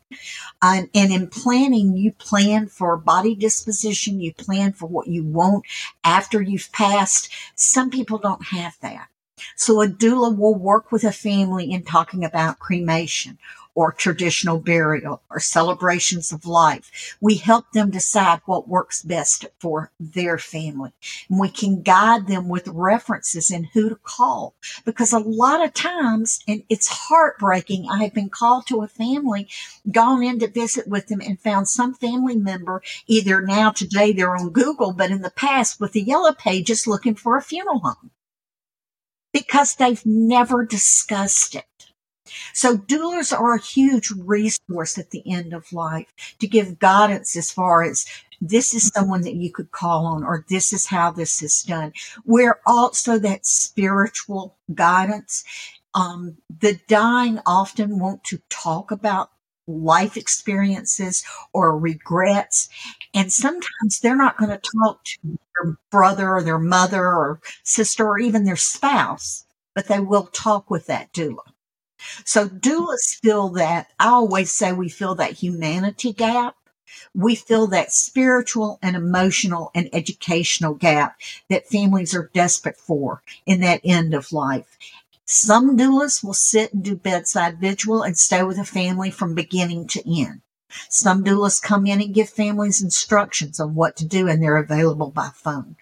Uh, 0.63 0.85
and 0.95 1.13
in 1.13 1.27
planning, 1.27 1.95
you 1.95 2.13
plan 2.13 2.67
for 2.67 2.97
body 2.97 3.35
disposition, 3.35 4.21
you 4.21 4.33
plan 4.33 4.73
for 4.73 4.87
what 4.87 5.07
you 5.07 5.23
want 5.23 5.67
after 6.03 6.41
you've 6.41 6.73
passed. 6.73 7.29
Some 7.55 7.91
people 7.91 8.17
don't 8.17 8.47
have 8.47 8.79
that. 8.81 9.09
So 9.55 9.83
a 9.83 9.87
doula 9.87 10.35
will 10.35 10.55
work 10.55 10.91
with 10.91 11.05
a 11.05 11.13
family 11.13 11.71
in 11.71 11.83
talking 11.83 12.25
about 12.25 12.59
cremation 12.59 13.37
or 13.79 13.93
traditional 13.93 14.59
burial 14.59 15.23
or 15.31 15.39
celebrations 15.39 16.33
of 16.33 16.45
life. 16.45 17.17
We 17.21 17.37
help 17.37 17.71
them 17.71 17.91
decide 17.91 18.41
what 18.45 18.67
works 18.67 19.05
best 19.05 19.47
for 19.61 19.93
their 20.01 20.37
family. 20.37 20.91
And 21.31 21.39
we 21.39 21.49
can 21.49 21.83
guide 21.83 22.27
them 22.27 22.49
with 22.49 22.67
references 22.67 23.53
and 23.53 23.69
who 23.73 23.89
to 23.89 23.95
call 23.95 24.57
because 24.85 25.13
a 25.13 25.21
lot 25.21 25.65
of 25.65 25.75
times, 25.75 26.41
and 26.49 26.65
it's 26.69 26.89
heartbreaking. 26.89 27.87
I 27.89 28.03
have 28.03 28.15
been 28.15 28.31
called 28.31 28.67
to 28.67 28.83
a 28.83 28.89
family, 28.89 29.47
gone 29.93 30.25
in 30.25 30.41
to 30.41 30.49
visit 30.49 30.89
with 30.89 31.07
them 31.07 31.21
and 31.21 31.39
found 31.39 31.69
some 31.69 31.95
family 31.95 32.35
member 32.35 32.83
either 33.07 33.41
now 33.43 33.71
today 33.71 34.11
they're 34.11 34.37
on 34.37 34.51
Google, 34.51 34.93
but 34.93 35.13
in 35.13 35.23
the 35.23 35.31
past 35.31 35.79
with 35.79 35.93
the 35.93 36.03
yellow 36.03 36.33
pages 36.33 36.89
looking 36.89 37.15
for 37.15 37.37
a 37.37 37.43
funeral 37.43 37.79
home 37.79 38.11
because 39.33 39.77
they've 39.77 40.05
never 40.05 40.65
discussed 40.65 41.55
it. 41.55 41.88
So 42.53 42.77
doulas 42.77 43.33
are 43.33 43.55
a 43.55 43.61
huge 43.61 44.11
resource 44.11 44.99
at 44.99 45.11
the 45.11 45.23
end 45.31 45.53
of 45.53 45.73
life 45.73 46.13
to 46.41 46.47
give 46.47 46.79
guidance 46.79 47.37
as 47.37 47.51
far 47.51 47.83
as 47.83 48.07
this 48.41 48.75
is 48.75 48.89
someone 48.89 49.23
that 49.23 49.35
you 49.35 49.51
could 49.51 49.71
call 49.71 50.07
on 50.07 50.23
or 50.23 50.45
this 50.49 50.73
is 50.73 50.87
how 50.87 51.11
this 51.11 51.43
is 51.43 51.63
done. 51.63 51.93
We're 52.25 52.61
also 52.67 53.19
that 53.19 53.47
spiritual 53.47 54.57
guidance. 54.75 55.45
Um, 55.95 56.37
the 56.61 56.79
dying 56.87 57.41
often 57.47 57.99
want 57.99 58.25
to 58.25 58.41
talk 58.49 58.91
about 58.91 59.31
life 59.69 60.17
experiences 60.17 61.25
or 61.53 61.79
regrets. 61.79 62.69
And 63.15 63.33
sometimes 63.33 64.01
they're 64.01 64.17
not 64.17 64.39
going 64.39 64.51
to 64.51 64.71
talk 64.83 65.05
to 65.05 65.19
their 65.25 65.77
brother 65.91 66.31
or 66.31 66.43
their 66.43 66.59
mother 66.59 67.05
or 67.05 67.41
sister 67.63 68.07
or 68.07 68.19
even 68.19 68.45
their 68.45 68.57
spouse, 68.57 69.45
but 69.75 69.87
they 69.87 70.01
will 70.01 70.27
talk 70.27 70.71
with 70.71 70.87
that 70.87 71.13
doula. 71.13 71.53
So 72.25 72.49
doulas 72.49 73.19
fill 73.23 73.51
that, 73.51 73.89
I 73.99 74.09
always 74.09 74.51
say 74.51 74.73
we 74.73 74.89
fill 74.89 75.15
that 75.17 75.33
humanity 75.33 76.13
gap. 76.13 76.57
We 77.15 77.35
fill 77.35 77.67
that 77.69 77.93
spiritual 77.93 78.79
and 78.83 78.97
emotional 78.97 79.71
and 79.75 79.89
educational 79.93 80.75
gap 80.75 81.21
that 81.49 81.69
families 81.69 82.15
are 82.15 82.31
desperate 82.33 82.77
for 82.77 83.23
in 83.47 83.61
that 83.61 83.81
end 83.85 84.15
of 84.15 84.33
life. 84.33 84.79
Some 85.25 85.77
doulas 85.77 86.25
will 86.25 86.35
sit 86.35 86.73
and 86.73 86.83
do 86.83 86.97
bedside 86.97 87.61
vigil 87.61 88.03
and 88.03 88.17
stay 88.17 88.43
with 88.43 88.59
a 88.59 88.65
family 88.65 89.11
from 89.11 89.35
beginning 89.35 89.87
to 89.89 90.03
end. 90.11 90.41
Some 90.89 91.25
doulas 91.25 91.63
come 91.63 91.87
in 91.87 92.01
and 92.01 92.15
give 92.15 92.31
families 92.31 92.83
instructions 92.83 93.61
on 93.61 93.75
what 93.75 93.97
to 93.97 94.07
do 94.07 94.29
and 94.29 94.43
they're 94.43 94.57
available 94.57 95.11
by 95.11 95.31
phone. 95.35 95.77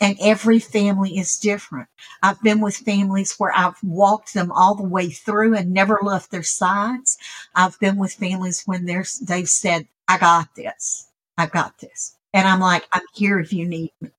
And 0.00 0.16
every 0.20 0.58
family 0.58 1.18
is 1.18 1.38
different. 1.38 1.88
I've 2.22 2.42
been 2.42 2.60
with 2.60 2.76
families 2.76 3.34
where 3.38 3.56
I've 3.56 3.82
walked 3.82 4.34
them 4.34 4.52
all 4.52 4.74
the 4.74 4.82
way 4.82 5.08
through 5.08 5.56
and 5.56 5.72
never 5.72 5.98
left 6.02 6.30
their 6.30 6.42
sides. 6.42 7.16
I've 7.54 7.78
been 7.80 7.96
with 7.96 8.12
families 8.12 8.62
when 8.66 8.84
they're, 8.84 9.06
they've 9.22 9.48
said, 9.48 9.88
I 10.06 10.18
got 10.18 10.54
this. 10.54 11.08
I've 11.38 11.50
got 11.50 11.78
this. 11.78 12.16
And 12.34 12.46
I'm 12.46 12.60
like, 12.60 12.86
I'm 12.92 13.02
here 13.14 13.38
if 13.38 13.52
you 13.52 13.66
need 13.66 13.92
me. 14.00 14.10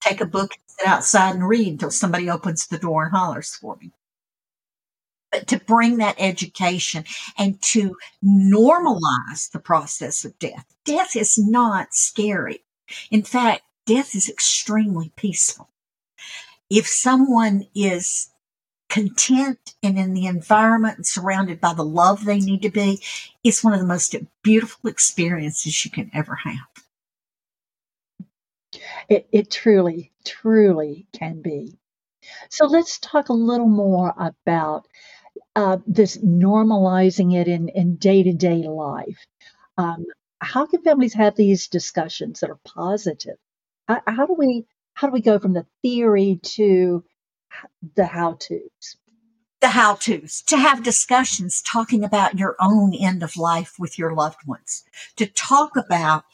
Take 0.00 0.20
a 0.20 0.26
book, 0.26 0.52
sit 0.66 0.86
outside 0.86 1.34
and 1.34 1.48
read 1.48 1.68
until 1.68 1.90
somebody 1.90 2.30
opens 2.30 2.66
the 2.66 2.78
door 2.78 3.04
and 3.04 3.12
hollers 3.12 3.54
for 3.54 3.76
me 3.80 3.92
but 5.36 5.46
to 5.48 5.58
bring 5.58 5.98
that 5.98 6.16
education 6.18 7.04
and 7.38 7.60
to 7.60 7.96
normalize 8.24 9.50
the 9.52 9.58
process 9.58 10.24
of 10.24 10.38
death. 10.38 10.64
Death 10.84 11.16
is 11.16 11.36
not 11.38 11.94
scary. 11.94 12.64
In 13.10 13.22
fact, 13.22 13.62
death 13.86 14.14
is 14.14 14.28
extremely 14.28 15.12
peaceful. 15.16 15.70
If 16.68 16.86
someone 16.86 17.66
is 17.74 18.30
content 18.88 19.74
and 19.82 19.98
in 19.98 20.14
the 20.14 20.26
environment 20.26 20.96
and 20.96 21.06
surrounded 21.06 21.60
by 21.60 21.74
the 21.74 21.84
love 21.84 22.24
they 22.24 22.38
need 22.38 22.62
to 22.62 22.70
be, 22.70 23.02
it's 23.44 23.64
one 23.64 23.72
of 23.72 23.80
the 23.80 23.86
most 23.86 24.14
beautiful 24.42 24.90
experiences 24.90 25.84
you 25.84 25.90
can 25.90 26.10
ever 26.14 26.34
have. 26.34 26.84
It, 29.08 29.28
it 29.32 29.50
truly, 29.50 30.12
truly 30.24 31.06
can 31.12 31.42
be. 31.42 31.78
So 32.50 32.66
let's 32.66 32.98
talk 32.98 33.28
a 33.28 33.34
little 33.34 33.68
more 33.68 34.14
about 34.18 34.86
uh, 35.54 35.78
this 35.86 36.18
normalizing 36.18 37.34
it 37.34 37.48
in 37.48 37.96
day 37.96 38.22
to 38.22 38.32
day 38.32 38.62
life. 38.68 39.24
Um, 39.78 40.04
how 40.40 40.66
can 40.66 40.82
families 40.82 41.14
have 41.14 41.36
these 41.36 41.68
discussions 41.68 42.40
that 42.40 42.50
are 42.50 42.60
positive? 42.64 43.36
How, 43.88 44.26
do 44.26 44.34
we 44.34 44.66
how 44.94 45.06
do 45.06 45.12
we 45.12 45.20
go 45.20 45.38
from 45.38 45.52
the 45.52 45.66
theory 45.82 46.40
to 46.42 47.04
the 47.94 48.06
how 48.06 48.34
tos? 48.34 48.96
The 49.60 49.68
how 49.68 49.94
tos 49.94 50.42
to 50.42 50.56
have 50.56 50.82
discussions 50.82 51.62
talking 51.62 52.04
about 52.04 52.38
your 52.38 52.56
own 52.60 52.94
end 52.94 53.22
of 53.22 53.36
life 53.36 53.74
with 53.78 53.98
your 53.98 54.14
loved 54.14 54.46
ones, 54.46 54.84
to 55.16 55.26
talk 55.26 55.76
about, 55.76 56.24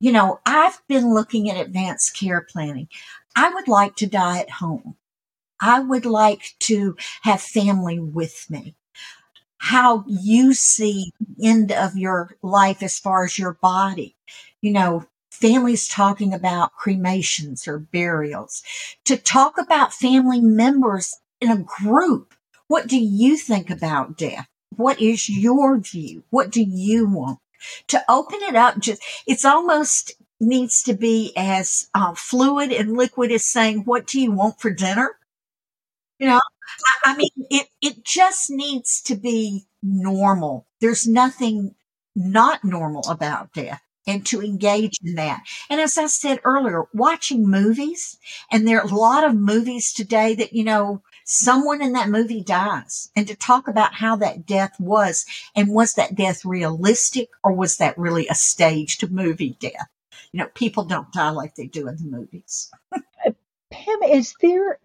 you 0.00 0.12
know, 0.12 0.40
I've 0.46 0.80
been 0.88 1.14
looking 1.14 1.50
at 1.50 1.60
advanced 1.60 2.16
care 2.18 2.46
planning. 2.50 2.88
I 3.36 3.52
would 3.52 3.68
like 3.68 3.96
to 3.96 4.06
die 4.06 4.40
at 4.40 4.50
home. 4.50 4.96
I 5.60 5.80
would 5.80 6.06
like 6.06 6.54
to 6.60 6.96
have 7.22 7.40
family 7.40 7.98
with 7.98 8.46
me. 8.50 8.74
How 9.58 10.04
you 10.06 10.52
see 10.52 11.12
end 11.42 11.72
of 11.72 11.96
your 11.96 12.36
life 12.42 12.82
as 12.82 12.98
far 12.98 13.24
as 13.24 13.38
your 13.38 13.54
body. 13.62 14.16
You 14.60 14.72
know, 14.72 15.06
families 15.34 15.88
talking 15.88 16.32
about 16.32 16.72
cremations 16.72 17.66
or 17.66 17.78
burials. 17.78 18.62
To 19.04 19.16
talk 19.16 19.58
about 19.58 19.92
family 19.92 20.40
members 20.40 21.16
in 21.40 21.50
a 21.50 21.64
group. 21.82 22.34
What 22.68 22.86
do 22.86 22.98
you 22.98 23.36
think 23.36 23.68
about 23.68 24.16
death? 24.16 24.46
What 24.76 25.00
is 25.00 25.28
your 25.28 25.78
view? 25.78 26.24
What 26.30 26.50
do 26.50 26.62
you 26.62 27.06
want? 27.08 27.38
To 27.88 28.02
open 28.08 28.38
it 28.42 28.56
up, 28.56 28.78
just, 28.78 29.02
it's 29.26 29.44
almost 29.44 30.12
needs 30.40 30.82
to 30.82 30.94
be 30.94 31.32
as 31.36 31.88
uh, 31.94 32.14
fluid 32.14 32.72
and 32.72 32.96
liquid 32.96 33.30
as 33.30 33.44
saying, 33.44 33.84
what 33.84 34.06
do 34.06 34.20
you 34.20 34.32
want 34.32 34.60
for 34.60 34.70
dinner? 34.70 35.16
You 36.18 36.28
know, 36.28 36.40
I, 37.04 37.12
I 37.12 37.16
mean, 37.16 37.30
it, 37.50 37.68
it 37.80 38.04
just 38.04 38.50
needs 38.50 39.00
to 39.02 39.14
be 39.14 39.66
normal. 39.82 40.66
There's 40.80 41.06
nothing 41.06 41.74
not 42.14 42.64
normal 42.64 43.02
about 43.08 43.52
death 43.52 43.82
and 44.06 44.24
to 44.26 44.42
engage 44.42 44.98
in 45.02 45.14
that. 45.14 45.42
And 45.70 45.80
as 45.80 45.96
I 45.96 46.06
said 46.06 46.40
earlier, 46.44 46.84
watching 46.92 47.48
movies, 47.48 48.18
and 48.50 48.66
there 48.66 48.80
are 48.80 48.86
a 48.86 48.94
lot 48.94 49.24
of 49.24 49.34
movies 49.34 49.92
today 49.92 50.34
that, 50.34 50.52
you 50.52 50.64
know, 50.64 51.02
someone 51.24 51.80
in 51.80 51.92
that 51.94 52.10
movie 52.10 52.42
dies 52.42 53.10
and 53.16 53.26
to 53.26 53.34
talk 53.34 53.66
about 53.66 53.94
how 53.94 54.16
that 54.16 54.46
death 54.46 54.78
was 54.78 55.24
and 55.56 55.68
was 55.68 55.94
that 55.94 56.14
death 56.14 56.44
realistic 56.44 57.30
or 57.42 57.52
was 57.52 57.78
that 57.78 57.96
really 57.96 58.28
a 58.28 58.34
staged 58.34 59.10
movie 59.10 59.56
death? 59.58 59.88
You 60.32 60.40
know, 60.40 60.48
people 60.54 60.84
don't 60.84 61.12
die 61.12 61.30
like 61.30 61.54
they 61.54 61.66
do 61.66 61.88
in 61.88 61.96
the 61.96 62.04
movies. 62.04 62.70
Pam, 63.70 64.02
is 64.04 64.34
there, 64.40 64.78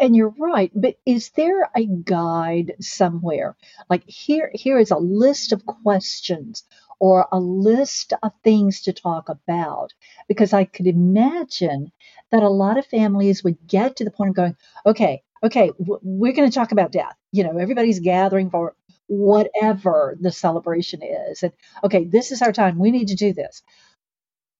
and 0.00 0.16
you're 0.16 0.34
right, 0.38 0.72
but 0.74 0.96
is 1.06 1.30
there 1.36 1.70
a 1.76 1.84
guide 1.86 2.74
somewhere? 2.80 3.56
Like 3.88 4.02
here, 4.08 4.50
here 4.54 4.78
is 4.78 4.90
a 4.90 4.96
list 4.96 5.52
of 5.52 5.64
questions 5.66 6.64
or 7.04 7.28
a 7.30 7.38
list 7.38 8.14
of 8.22 8.32
things 8.42 8.80
to 8.80 8.92
talk 8.94 9.28
about. 9.28 9.92
Because 10.26 10.54
I 10.54 10.64
could 10.64 10.86
imagine 10.86 11.92
that 12.30 12.42
a 12.42 12.48
lot 12.48 12.78
of 12.78 12.86
families 12.86 13.44
would 13.44 13.58
get 13.66 13.96
to 13.96 14.04
the 14.04 14.10
point 14.10 14.30
of 14.30 14.36
going, 14.36 14.56
okay, 14.86 15.22
okay, 15.42 15.70
we're 15.78 16.32
going 16.32 16.48
to 16.48 16.54
talk 16.54 16.72
about 16.72 16.92
death. 16.92 17.14
You 17.30 17.44
know, 17.44 17.58
everybody's 17.58 18.00
gathering 18.00 18.48
for 18.48 18.74
whatever 19.06 20.16
the 20.18 20.32
celebration 20.32 21.02
is. 21.02 21.42
And 21.42 21.52
okay, 21.84 22.04
this 22.04 22.32
is 22.32 22.40
our 22.40 22.52
time. 22.52 22.78
We 22.78 22.90
need 22.90 23.08
to 23.08 23.16
do 23.16 23.34
this. 23.34 23.60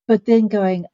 But 0.07 0.27
then 0.27 0.49
going, 0.49 0.85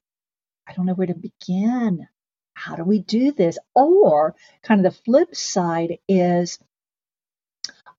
I 0.69 0.73
don't 0.75 0.87
know 0.87 0.95
where 0.95 1.09
to 1.09 1.15
begin 1.15 2.07
how 2.55 2.77
do 2.77 2.85
we 2.85 2.99
do 2.99 3.33
this? 3.33 3.59
Or 3.75 4.37
kind 4.63 4.85
of 4.85 4.93
the 4.93 5.03
flip 5.03 5.35
side 5.35 5.99
is 6.07 6.59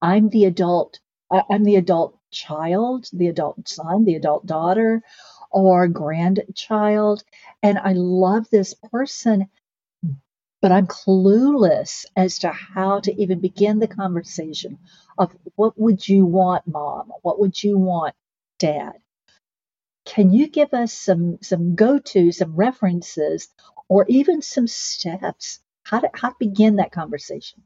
I'm 0.02 0.30
the 0.30 0.46
adult 0.46 1.00
I'm 1.32 1.64
the 1.64 1.78
adult 1.78 2.18
child, 2.32 3.10
the 3.14 3.28
adult 3.28 3.68
son, 3.68 4.06
the 4.06 4.16
adult 4.16 4.46
daughter, 4.46 5.04
or 5.52 5.88
grandchild. 5.88 7.24
And 7.64 7.78
I 7.78 7.94
love 7.94 8.50
this 8.50 8.74
person, 8.74 9.48
but 10.62 10.72
I'm 10.72 10.88
clueless 10.88 12.06
as 12.16 12.40
to 12.40 12.50
how 12.52 13.00
to 13.02 13.22
even 13.22 13.40
begin 13.40 13.80
the 13.80 13.88
conversation 13.88 14.80
of 15.18 15.36
what 15.56 15.80
would 15.80 16.08
you 16.08 16.26
want, 16.26 16.68
mom? 16.68 17.12
What 17.22 17.40
would 17.40 17.62
you 17.64 17.78
want, 17.78 18.16
dad? 18.60 18.94
Can 20.06 20.32
you 20.34 20.48
give 20.50 20.74
us 20.74 20.94
some 20.94 21.40
some 21.42 21.76
go-to, 21.76 22.32
some 22.32 22.56
references, 22.56 23.50
or 23.90 24.06
even 24.10 24.42
some 24.42 24.68
steps 24.68 25.60
how 25.84 26.00
to 26.00 26.10
how 26.14 26.30
to 26.30 26.36
begin 26.40 26.78
that 26.78 26.92
conversation? 26.92 27.64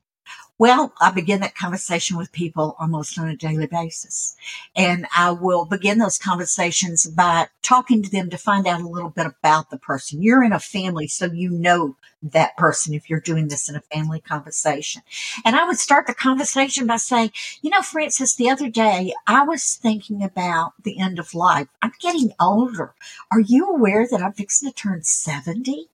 Well, 0.58 0.94
I 1.02 1.12
begin 1.12 1.42
that 1.42 1.56
conversation 1.56 2.16
with 2.16 2.32
people 2.32 2.78
almost 2.80 3.20
on 3.20 3.28
a 3.28 3.36
daily 3.36 3.68
basis. 3.68 4.38
And 4.74 5.06
I 5.16 5.32
will 5.32 5.66
begin 5.66 5.98
those 5.98 6.18
conversations 6.18 7.06
by 7.06 7.48
talking 7.62 8.02
to 8.02 8.10
them 8.10 8.30
to 8.30 8.38
find 8.38 8.66
out 8.66 8.80
a 8.80 8.88
little 8.88 9.10
bit 9.10 9.26
about 9.26 9.70
the 9.70 9.78
person. 9.78 10.22
You're 10.22 10.46
in 10.46 10.54
a 10.54 10.60
family, 10.60 11.08
so 11.08 11.26
you 11.26 11.50
know 11.50 11.98
that 12.24 12.56
person 12.56 12.94
if 12.94 13.10
you're 13.10 13.20
doing 13.20 13.50
this 13.50 13.70
in 13.70 13.76
a 13.76 13.82
family 13.82 14.22
conversation. 14.22 15.02
And 15.44 15.58
I 15.58 15.66
would 15.66 15.78
start 15.78 16.08
the 16.08 16.14
conversation 16.14 16.88
by 16.88 16.98
saying, 16.98 17.32
you 17.62 17.70
know, 17.70 17.82
Frances, 17.82 18.36
the 18.36 18.50
other 18.50 18.70
day 18.70 19.14
I 19.28 19.44
was 19.44 19.76
thinking 19.76 20.24
about 20.24 20.74
the 20.84 21.00
end 21.00 21.20
of 21.20 21.34
life. 21.34 21.68
I'm 21.82 21.92
getting 22.00 22.32
older. 22.40 22.94
Are 23.30 23.42
you 23.42 23.70
aware 23.70 24.08
that 24.10 24.22
I'm 24.22 24.34
fixing 24.34 24.70
to 24.70 24.76
turn 24.76 25.04
70? 25.04 25.90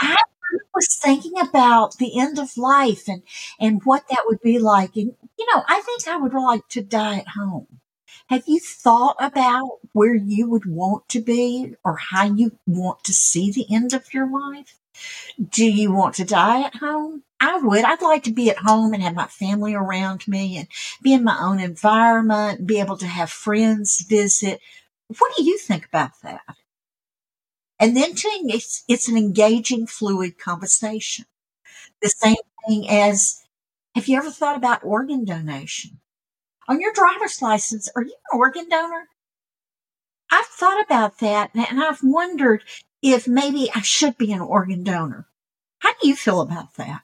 I 0.00 0.16
was 0.74 0.96
thinking 0.96 1.38
about 1.40 1.98
the 1.98 2.18
end 2.18 2.38
of 2.38 2.56
life 2.56 3.08
and, 3.08 3.22
and 3.60 3.82
what 3.84 4.04
that 4.08 4.24
would 4.26 4.40
be 4.40 4.58
like. 4.58 4.96
And, 4.96 5.14
you 5.38 5.46
know, 5.52 5.62
I 5.68 5.80
think 5.80 6.06
I 6.06 6.16
would 6.16 6.34
like 6.34 6.68
to 6.68 6.82
die 6.82 7.18
at 7.18 7.28
home. 7.28 7.66
Have 8.28 8.44
you 8.46 8.60
thought 8.60 9.16
about 9.20 9.78
where 9.92 10.14
you 10.14 10.48
would 10.50 10.66
want 10.66 11.08
to 11.10 11.20
be 11.20 11.74
or 11.82 11.96
how 11.96 12.26
you 12.26 12.58
want 12.66 13.02
to 13.04 13.12
see 13.12 13.50
the 13.50 13.66
end 13.74 13.94
of 13.94 14.12
your 14.12 14.30
life? 14.30 14.78
Do 15.50 15.64
you 15.64 15.92
want 15.92 16.16
to 16.16 16.24
die 16.24 16.62
at 16.62 16.76
home? 16.76 17.22
I 17.40 17.58
would. 17.58 17.84
I'd 17.84 18.02
like 18.02 18.24
to 18.24 18.32
be 18.32 18.50
at 18.50 18.58
home 18.58 18.92
and 18.92 19.02
have 19.02 19.14
my 19.14 19.28
family 19.28 19.74
around 19.74 20.26
me 20.26 20.58
and 20.58 20.68
be 21.02 21.14
in 21.14 21.24
my 21.24 21.38
own 21.40 21.60
environment, 21.60 22.66
be 22.66 22.80
able 22.80 22.96
to 22.98 23.06
have 23.06 23.30
friends 23.30 24.04
visit. 24.08 24.60
What 25.18 25.32
do 25.36 25.44
you 25.44 25.56
think 25.56 25.86
about 25.86 26.10
that? 26.22 26.42
And 27.80 27.96
then 27.96 28.14
to, 28.14 28.28
it's, 28.44 28.84
it's 28.88 29.08
an 29.08 29.16
engaging, 29.16 29.86
fluid 29.86 30.38
conversation. 30.38 31.26
The 32.02 32.08
same 32.08 32.36
thing 32.66 32.88
as, 32.88 33.40
have 33.94 34.08
you 34.08 34.18
ever 34.18 34.30
thought 34.30 34.56
about 34.56 34.84
organ 34.84 35.24
donation? 35.24 36.00
On 36.68 36.80
your 36.80 36.92
driver's 36.92 37.40
license, 37.40 37.88
are 37.94 38.02
you 38.02 38.14
an 38.32 38.38
organ 38.38 38.68
donor? 38.68 39.08
I've 40.30 40.46
thought 40.46 40.84
about 40.84 41.20
that 41.20 41.50
and 41.54 41.82
I've 41.82 42.02
wondered 42.02 42.62
if 43.00 43.26
maybe 43.26 43.70
I 43.74 43.80
should 43.80 44.18
be 44.18 44.32
an 44.32 44.40
organ 44.40 44.84
donor. 44.84 45.28
How 45.78 45.92
do 46.00 46.08
you 46.08 46.16
feel 46.16 46.40
about 46.40 46.74
that? 46.74 47.02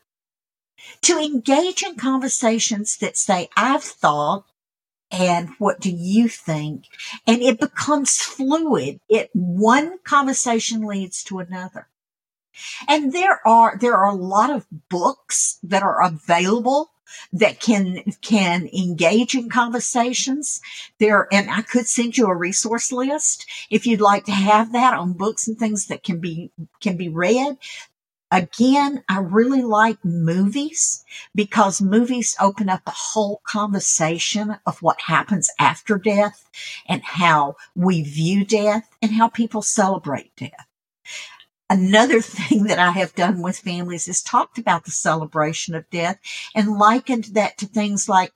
To 1.02 1.18
engage 1.18 1.82
in 1.82 1.96
conversations 1.96 2.98
that 2.98 3.16
say, 3.16 3.48
I've 3.56 3.82
thought, 3.82 4.44
and 5.20 5.50
what 5.58 5.80
do 5.80 5.90
you 5.90 6.28
think? 6.28 6.86
And 7.26 7.42
it 7.42 7.60
becomes 7.60 8.16
fluid. 8.16 9.00
It 9.08 9.30
one 9.32 9.98
conversation 10.04 10.86
leads 10.86 11.22
to 11.24 11.38
another. 11.38 11.88
And 12.88 13.12
there 13.12 13.46
are 13.46 13.76
there 13.78 13.94
are 13.94 14.08
a 14.08 14.14
lot 14.14 14.50
of 14.50 14.66
books 14.88 15.58
that 15.62 15.82
are 15.82 16.02
available 16.02 16.90
that 17.32 17.60
can 17.60 18.02
can 18.22 18.68
engage 18.68 19.34
in 19.34 19.48
conversations 19.48 20.60
there 20.98 21.28
and 21.30 21.48
i 21.48 21.62
could 21.62 21.86
send 21.86 22.16
you 22.16 22.26
a 22.26 22.34
resource 22.34 22.90
list 22.90 23.46
if 23.70 23.86
you'd 23.86 24.00
like 24.00 24.24
to 24.24 24.32
have 24.32 24.72
that 24.72 24.94
on 24.94 25.12
books 25.12 25.46
and 25.46 25.56
things 25.56 25.86
that 25.86 26.02
can 26.02 26.18
be 26.18 26.50
can 26.80 26.96
be 26.96 27.08
read 27.08 27.56
Again, 28.34 29.04
I 29.08 29.20
really 29.20 29.62
like 29.62 30.04
movies 30.04 31.04
because 31.36 31.80
movies 31.80 32.34
open 32.40 32.68
up 32.68 32.82
a 32.84 32.90
whole 32.90 33.40
conversation 33.46 34.56
of 34.66 34.82
what 34.82 35.00
happens 35.02 35.52
after 35.60 35.98
death 35.98 36.50
and 36.88 37.00
how 37.04 37.54
we 37.76 38.02
view 38.02 38.44
death 38.44 38.90
and 39.00 39.12
how 39.12 39.28
people 39.28 39.62
celebrate 39.62 40.34
death. 40.34 40.66
Another 41.70 42.20
thing 42.22 42.64
that 42.64 42.80
I 42.80 42.90
have 42.90 43.14
done 43.14 43.40
with 43.40 43.56
families 43.56 44.08
is 44.08 44.20
talked 44.20 44.58
about 44.58 44.84
the 44.84 44.90
celebration 44.90 45.76
of 45.76 45.88
death 45.90 46.18
and 46.56 46.76
likened 46.76 47.26
that 47.34 47.56
to 47.58 47.66
things 47.66 48.08
like 48.08 48.32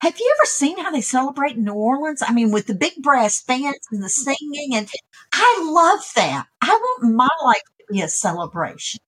have 0.00 0.18
you 0.18 0.34
ever 0.36 0.46
seen 0.46 0.78
how 0.78 0.90
they 0.90 1.00
celebrate 1.00 1.54
in 1.54 1.62
New 1.62 1.74
Orleans? 1.74 2.24
I 2.26 2.32
mean, 2.32 2.50
with 2.50 2.66
the 2.66 2.74
big 2.74 2.94
brass 3.02 3.40
bands 3.40 3.86
and 3.92 4.02
the 4.02 4.08
singing, 4.08 4.74
and 4.74 4.88
I 5.32 5.60
love 5.72 6.00
that. 6.16 6.48
I 6.60 6.70
want 6.70 7.14
my 7.14 7.28
life 7.44 7.62
to 7.78 7.84
be 7.88 8.00
a 8.00 8.08
celebration. 8.08 8.98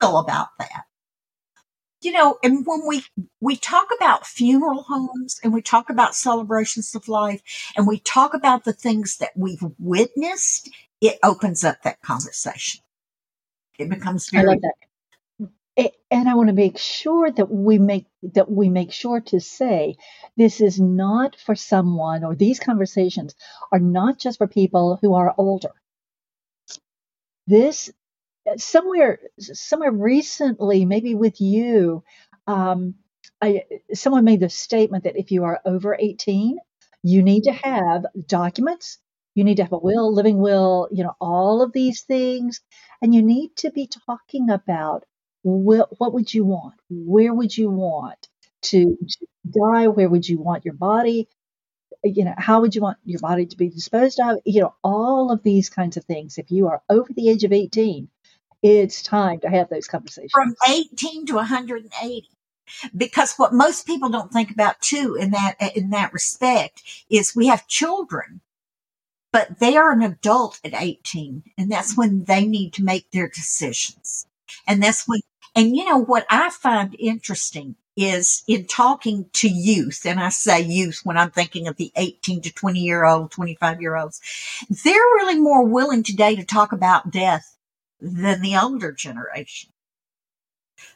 Feel 0.00 0.18
about 0.18 0.48
that? 0.58 0.84
You 2.00 2.12
know, 2.12 2.38
and 2.44 2.64
when 2.64 2.86
we 2.86 3.04
we 3.40 3.56
talk 3.56 3.88
about 3.96 4.26
funeral 4.26 4.84
homes 4.84 5.40
and 5.42 5.52
we 5.52 5.62
talk 5.62 5.90
about 5.90 6.14
celebrations 6.14 6.94
of 6.94 7.08
life 7.08 7.42
and 7.76 7.88
we 7.88 7.98
talk 7.98 8.34
about 8.34 8.64
the 8.64 8.72
things 8.72 9.16
that 9.16 9.32
we've 9.34 9.64
witnessed, 9.78 10.70
it 11.00 11.18
opens 11.24 11.64
up 11.64 11.82
that 11.82 12.00
conversation. 12.02 12.82
It 13.78 13.88
becomes 13.88 14.30
very 14.30 14.44
I 14.44 14.50
love 14.50 14.60
that. 14.60 15.48
It, 15.76 15.94
and 16.10 16.28
I 16.28 16.34
want 16.34 16.48
to 16.48 16.54
make 16.54 16.78
sure 16.78 17.30
that 17.30 17.50
we 17.50 17.78
make 17.78 18.06
that 18.34 18.50
we 18.50 18.68
make 18.68 18.92
sure 18.92 19.20
to 19.20 19.40
say 19.40 19.96
this 20.36 20.60
is 20.60 20.80
not 20.80 21.36
for 21.36 21.56
someone 21.56 22.24
or 22.24 22.36
these 22.36 22.60
conversations 22.60 23.34
are 23.72 23.78
not 23.78 24.18
just 24.18 24.38
for 24.38 24.46
people 24.48 24.98
who 25.00 25.14
are 25.14 25.34
older. 25.36 25.70
This 27.46 27.92
somewhere 28.56 29.18
somewhere 29.38 29.92
recently, 29.92 30.84
maybe 30.84 31.14
with 31.14 31.40
you, 31.40 32.02
um, 32.46 32.94
I, 33.40 33.64
someone 33.94 34.24
made 34.24 34.40
the 34.40 34.48
statement 34.48 35.04
that 35.04 35.16
if 35.18 35.30
you 35.30 35.44
are 35.44 35.60
over 35.64 35.96
18, 35.98 36.58
you 37.02 37.22
need 37.22 37.44
to 37.44 37.52
have 37.52 38.06
documents, 38.26 38.98
you 39.34 39.44
need 39.44 39.56
to 39.58 39.62
have 39.62 39.72
a 39.72 39.78
will, 39.78 40.12
living 40.12 40.38
will, 40.38 40.88
you 40.90 41.04
know, 41.04 41.14
all 41.20 41.62
of 41.62 41.72
these 41.72 42.02
things, 42.02 42.60
and 43.00 43.14
you 43.14 43.22
need 43.22 43.54
to 43.56 43.70
be 43.70 43.86
talking 43.86 44.50
about 44.50 45.04
what 45.42 46.12
would 46.12 46.32
you 46.34 46.44
want, 46.44 46.74
where 46.90 47.32
would 47.32 47.56
you 47.56 47.70
want 47.70 48.28
to, 48.62 48.96
to 49.08 49.26
die, 49.48 49.86
where 49.86 50.08
would 50.08 50.28
you 50.28 50.40
want 50.40 50.64
your 50.64 50.74
body, 50.74 51.28
you 52.04 52.24
know, 52.24 52.34
how 52.36 52.60
would 52.60 52.74
you 52.74 52.80
want 52.80 52.98
your 53.04 53.20
body 53.20 53.46
to 53.46 53.56
be 53.56 53.68
disposed 53.68 54.20
of? 54.20 54.38
You 54.44 54.62
know, 54.62 54.74
all 54.84 55.30
of 55.32 55.42
these 55.42 55.68
kinds 55.70 55.96
of 55.96 56.04
things. 56.04 56.38
If 56.38 56.50
you 56.50 56.68
are 56.68 56.82
over 56.88 57.08
the 57.14 57.28
age 57.28 57.44
of 57.44 57.52
18, 57.52 58.08
it's 58.62 59.02
time 59.02 59.40
to 59.40 59.48
have 59.48 59.68
those 59.68 59.86
conversations. 59.86 60.32
From 60.32 60.54
18 60.68 61.26
to 61.26 61.34
180. 61.36 62.28
Because 62.96 63.34
what 63.36 63.54
most 63.54 63.86
people 63.86 64.10
don't 64.10 64.32
think 64.32 64.50
about 64.50 64.80
too 64.82 65.16
in 65.18 65.30
that, 65.30 65.56
in 65.74 65.90
that 65.90 66.12
respect 66.12 66.82
is 67.08 67.34
we 67.34 67.46
have 67.46 67.66
children, 67.66 68.42
but 69.32 69.58
they 69.58 69.76
are 69.76 69.92
an 69.92 70.02
adult 70.02 70.60
at 70.62 70.74
18 70.74 71.44
and 71.56 71.72
that's 71.72 71.96
when 71.96 72.24
they 72.24 72.46
need 72.46 72.74
to 72.74 72.84
make 72.84 73.10
their 73.10 73.28
decisions. 73.28 74.26
And 74.66 74.82
that's 74.82 75.08
when, 75.08 75.20
and 75.56 75.74
you 75.74 75.86
know 75.86 75.98
what 75.98 76.26
I 76.28 76.50
find 76.50 76.94
interesting 76.98 77.76
is 77.96 78.44
in 78.46 78.64
talking 78.66 79.28
to 79.32 79.48
youth, 79.48 80.06
and 80.06 80.20
I 80.20 80.28
say 80.28 80.60
youth 80.60 81.00
when 81.02 81.16
I'm 81.18 81.32
thinking 81.32 81.66
of 81.66 81.76
the 81.76 81.90
18 81.96 82.42
to 82.42 82.52
20 82.52 82.78
year 82.78 83.04
old, 83.04 83.32
25 83.32 83.80
year 83.80 83.96
olds, 83.96 84.20
they're 84.84 84.94
really 84.94 85.40
more 85.40 85.64
willing 85.64 86.04
today 86.04 86.36
to 86.36 86.44
talk 86.44 86.70
about 86.70 87.10
death 87.10 87.57
than 88.00 88.40
the 88.42 88.56
older 88.56 88.92
generation. 88.92 89.70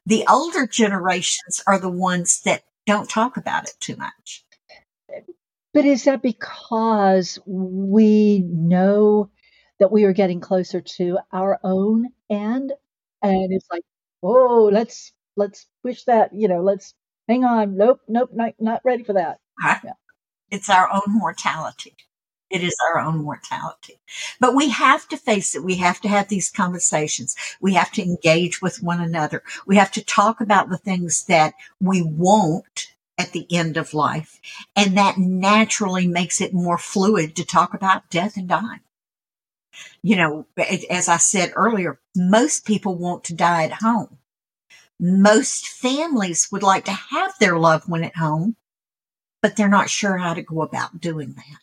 The 0.07 0.25
older 0.29 0.67
generations 0.67 1.63
are 1.67 1.79
the 1.79 1.91
ones 1.91 2.41
that 2.43 2.63
don't 2.87 3.09
talk 3.09 3.37
about 3.37 3.65
it 3.65 3.75
too 3.81 3.97
much. 3.97 4.45
But 5.75 5.85
is 5.85 6.05
that 6.05 6.23
because 6.23 7.39
we 7.47 8.41
know 8.41 9.31
that 9.79 9.91
we 9.91 10.05
are 10.05 10.13
getting 10.13 10.41
closer 10.41 10.81
to 10.81 11.19
our 11.33 11.59
own 11.65 12.09
end? 12.29 12.73
And 13.23 13.53
it's 13.53 13.67
like, 13.71 13.85
oh, 14.23 14.69
let's 14.73 15.13
let's 15.37 15.67
push 15.83 16.05
that, 16.05 16.35
you 16.35 16.49
know, 16.49 16.61
let's 16.63 16.95
hang 17.27 17.45
on. 17.45 17.77
Nope, 17.77 18.01
nope, 18.07 18.31
not 18.33 18.55
not 18.61 18.83
ready 18.85 19.03
for 19.03 19.15
that. 19.15 19.41
Yeah. 19.65 19.93
It's 20.51 20.69
our 20.69 20.93
own 20.93 21.05
mortality. 21.07 21.97
It 22.53 22.63
is 22.63 22.77
our 22.89 23.01
own 23.01 23.23
mortality. 23.23 23.99
But 24.39 24.55
we 24.55 24.69
have 24.69 25.09
to 25.09 25.17
face 25.17 25.55
it. 25.55 25.65
We 25.65 25.77
have 25.77 26.01
to 26.03 26.09
have 26.09 26.29
these 26.29 26.51
conversations. 26.51 27.35
We 27.61 27.75
have 27.75 27.91
to 27.93 28.03
engage 28.03 28.61
with 28.61 28.83
one 28.83 29.01
another. 29.01 29.43
We 29.67 29.77
have 29.77 29.91
to 29.93 30.05
talk 30.05 30.41
about 30.41 30.69
the 30.69 30.79
things 30.79 31.25
that 31.25 31.55
we 31.81 32.03
won't 32.03 32.93
at 33.19 33.33
the 33.33 33.47
end 33.51 33.77
of 33.77 33.95
life. 33.95 34.41
And 34.77 34.97
that 34.99 35.19
naturally 35.19 36.07
makes 36.07 36.41
it 36.41 36.53
more 36.53 36.79
fluid 36.79 37.37
to 37.37 37.45
talk 37.45 37.75
about 37.75 38.11
death 38.11 38.37
and 38.37 38.49
dying. 38.49 38.81
You 40.03 40.17
know, 40.17 40.47
as 40.91 41.09
I 41.09 41.17
said 41.17 41.53
earlier, 41.57 42.01
most 42.15 42.67
people 42.67 42.97
want 42.97 43.25
to 43.25 43.35
die 43.35 43.65
at 43.65 43.83
home. 43.83 44.19
Most 45.01 45.67
families 45.67 46.49
would 46.53 46.63
like 46.63 46.85
to 46.85 46.93
have 46.93 47.33
their 47.41 47.59
loved 47.59 47.89
one 47.89 48.05
at 48.05 48.17
home 48.17 48.57
but 49.43 49.57
they're 49.57 49.69
not 49.69 49.91
sure 49.91 50.17
how 50.17 50.33
to 50.33 50.43
go 50.43 50.63
about 50.63 51.01
doing 51.01 51.35
that. 51.35 51.62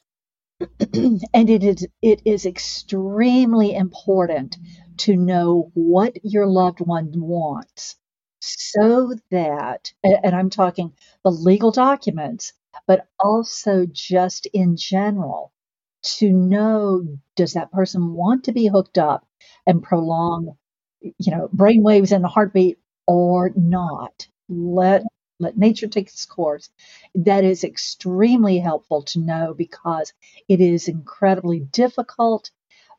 and 1.34 1.50
it 1.50 1.64
is 1.64 1.88
it 2.02 2.22
is 2.26 2.46
extremely 2.46 3.74
important 3.76 4.58
to 4.98 5.16
know 5.16 5.72
what 5.74 6.18
your 6.24 6.46
loved 6.48 6.80
one 6.82 7.12
wants 7.16 7.96
so 8.42 9.14
that 9.32 9.94
and 10.04 10.36
I'm 10.36 10.50
talking 10.50 10.94
the 11.24 11.32
legal 11.32 11.72
documents 11.72 12.54
but 12.88 13.08
also 13.24 13.86
just 13.92 14.48
in 14.48 14.76
general 14.78 15.54
to 16.02 16.32
know 16.32 17.04
does 17.36 17.54
that 17.54 17.72
person 17.72 18.14
want 18.14 18.46
to 18.46 18.52
be 18.52 18.68
hooked 18.68 18.98
up 18.98 19.28
and 19.66 19.84
prolong 19.84 20.58
you 21.02 21.32
know 21.32 21.50
brain 21.54 21.84
waves 21.84 22.12
and 22.12 22.26
a 22.26 22.28
heartbeat 22.28 22.80
or 23.08 23.52
not? 23.56 24.28
Let 24.50 25.04
let 25.40 25.58
nature 25.58 25.88
take 25.88 26.08
its 26.08 26.26
course 26.26 26.70
that 27.16 27.44
is 27.44 27.64
extremely 27.64 28.60
helpful 28.60 29.02
to 29.04 29.20
know 29.20 29.54
because 29.54 30.14
it 30.48 30.62
is 30.62 30.88
incredibly 30.88 31.60
difficult 31.60 32.52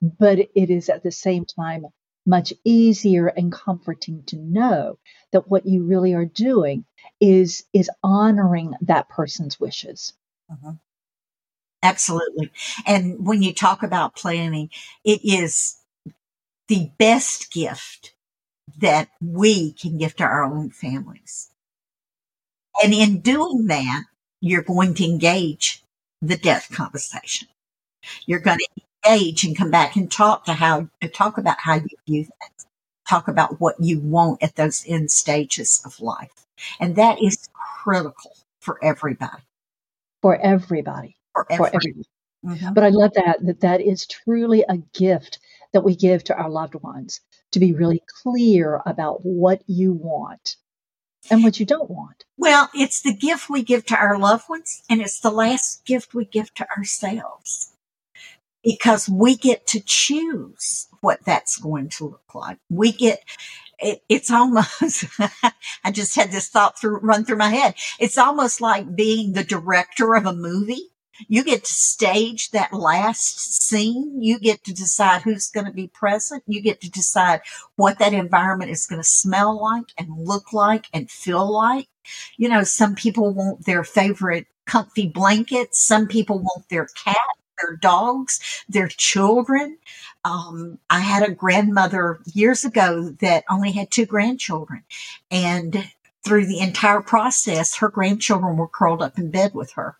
but 0.02 0.38
it 0.38 0.70
is 0.70 0.88
at 0.88 1.02
the 1.02 1.12
same 1.12 1.44
time 1.44 1.86
much 2.26 2.52
easier 2.64 3.26
and 3.28 3.52
comforting 3.52 4.22
to 4.24 4.36
know 4.36 4.98
that 5.32 5.48
what 5.48 5.66
you 5.66 5.84
really 5.84 6.14
are 6.14 6.24
doing 6.26 6.84
is 7.20 7.64
is 7.72 7.90
honoring 8.02 8.74
that 8.80 9.08
person's 9.08 9.58
wishes 9.60 10.12
uh-huh. 10.50 10.72
Absolutely. 11.82 12.50
And 12.86 13.26
when 13.26 13.42
you 13.42 13.54
talk 13.54 13.82
about 13.82 14.14
planning, 14.14 14.68
it 15.04 15.20
is 15.24 15.76
the 16.68 16.90
best 16.98 17.52
gift 17.52 18.14
that 18.78 19.08
we 19.20 19.72
can 19.72 19.98
give 19.98 20.14
to 20.16 20.24
our 20.24 20.44
own 20.44 20.70
families. 20.70 21.50
And 22.82 22.92
in 22.94 23.20
doing 23.20 23.66
that, 23.66 24.04
you're 24.40 24.62
going 24.62 24.94
to 24.94 25.04
engage 25.04 25.82
the 26.22 26.36
death 26.36 26.68
conversation. 26.72 27.48
You're 28.26 28.40
going 28.40 28.58
to 28.58 28.82
engage 29.06 29.44
and 29.44 29.56
come 29.56 29.70
back 29.70 29.96
and 29.96 30.10
talk 30.10 30.44
to 30.46 30.52
how 30.52 30.88
to 31.00 31.08
talk 31.08 31.38
about 31.38 31.60
how 31.60 31.74
you 31.74 31.88
view 32.06 32.24
things. 32.24 32.66
Talk 33.08 33.28
about 33.28 33.60
what 33.60 33.76
you 33.80 34.00
want 34.00 34.42
at 34.42 34.56
those 34.56 34.84
end 34.86 35.10
stages 35.10 35.82
of 35.84 36.00
life. 36.00 36.46
And 36.78 36.96
that 36.96 37.22
is 37.22 37.48
critical 37.52 38.36
for 38.60 38.78
everybody. 38.82 39.42
For 40.22 40.36
everybody 40.36 41.16
for 41.34 41.66
everyone. 41.66 42.04
Mm-hmm. 42.44 42.72
But 42.72 42.84
I 42.84 42.88
love 42.88 43.12
that, 43.14 43.38
that 43.42 43.60
that 43.60 43.80
is 43.80 44.06
truly 44.06 44.64
a 44.68 44.78
gift 44.94 45.38
that 45.72 45.84
we 45.84 45.94
give 45.94 46.24
to 46.24 46.36
our 46.36 46.50
loved 46.50 46.74
ones 46.76 47.20
to 47.52 47.60
be 47.60 47.72
really 47.72 48.02
clear 48.22 48.80
about 48.86 49.24
what 49.24 49.62
you 49.66 49.92
want 49.92 50.56
and 51.28 51.44
what 51.44 51.60
you 51.60 51.66
don't 51.66 51.90
want. 51.90 52.24
Well, 52.36 52.70
it's 52.74 53.02
the 53.02 53.14
gift 53.14 53.50
we 53.50 53.62
give 53.62 53.84
to 53.86 53.96
our 53.96 54.18
loved 54.18 54.48
ones 54.48 54.82
and 54.88 55.00
it's 55.00 55.20
the 55.20 55.30
last 55.30 55.84
gift 55.84 56.14
we 56.14 56.24
give 56.24 56.54
to 56.54 56.66
ourselves 56.76 57.74
because 58.62 59.08
we 59.08 59.36
get 59.36 59.66
to 59.68 59.80
choose 59.80 60.88
what 61.00 61.24
that's 61.24 61.56
going 61.56 61.88
to 61.88 62.04
look 62.04 62.34
like. 62.34 62.58
We 62.68 62.92
get, 62.92 63.22
it, 63.78 64.02
it's 64.08 64.30
almost, 64.30 65.04
I 65.84 65.90
just 65.90 66.16
had 66.16 66.30
this 66.30 66.48
thought 66.48 66.78
through, 66.78 66.98
run 66.98 67.24
through 67.24 67.38
my 67.38 67.50
head. 67.50 67.74
It's 67.98 68.18
almost 68.18 68.60
like 68.60 68.94
being 68.94 69.32
the 69.32 69.44
director 69.44 70.14
of 70.14 70.26
a 70.26 70.34
movie 70.34 70.90
you 71.28 71.44
get 71.44 71.64
to 71.64 71.72
stage 71.72 72.50
that 72.50 72.72
last 72.72 73.62
scene. 73.62 74.22
You 74.22 74.38
get 74.38 74.64
to 74.64 74.72
decide 74.72 75.22
who's 75.22 75.50
going 75.50 75.66
to 75.66 75.72
be 75.72 75.88
present. 75.88 76.42
You 76.46 76.60
get 76.60 76.80
to 76.82 76.90
decide 76.90 77.40
what 77.76 77.98
that 77.98 78.12
environment 78.12 78.70
is 78.70 78.86
going 78.86 79.00
to 79.00 79.08
smell 79.08 79.60
like 79.60 79.92
and 79.98 80.08
look 80.16 80.52
like 80.52 80.86
and 80.92 81.10
feel 81.10 81.50
like. 81.50 81.88
You 82.36 82.48
know, 82.48 82.64
some 82.64 82.94
people 82.94 83.32
want 83.32 83.66
their 83.66 83.84
favorite 83.84 84.46
comfy 84.66 85.08
blankets. 85.08 85.84
Some 85.84 86.06
people 86.06 86.38
want 86.38 86.68
their 86.68 86.86
cat, 87.04 87.16
their 87.60 87.76
dogs, 87.76 88.40
their 88.68 88.88
children. 88.88 89.78
Um, 90.24 90.78
I 90.88 91.00
had 91.00 91.22
a 91.22 91.32
grandmother 91.32 92.20
years 92.32 92.64
ago 92.64 93.10
that 93.20 93.44
only 93.48 93.72
had 93.72 93.90
two 93.90 94.06
grandchildren 94.06 94.84
and 95.30 95.90
through 96.22 96.46
the 96.46 96.60
entire 96.60 97.00
process, 97.00 97.76
her 97.76 97.88
grandchildren 97.88 98.56
were 98.56 98.68
curled 98.68 99.02
up 99.02 99.18
in 99.18 99.30
bed 99.30 99.54
with 99.54 99.72
her 99.72 99.96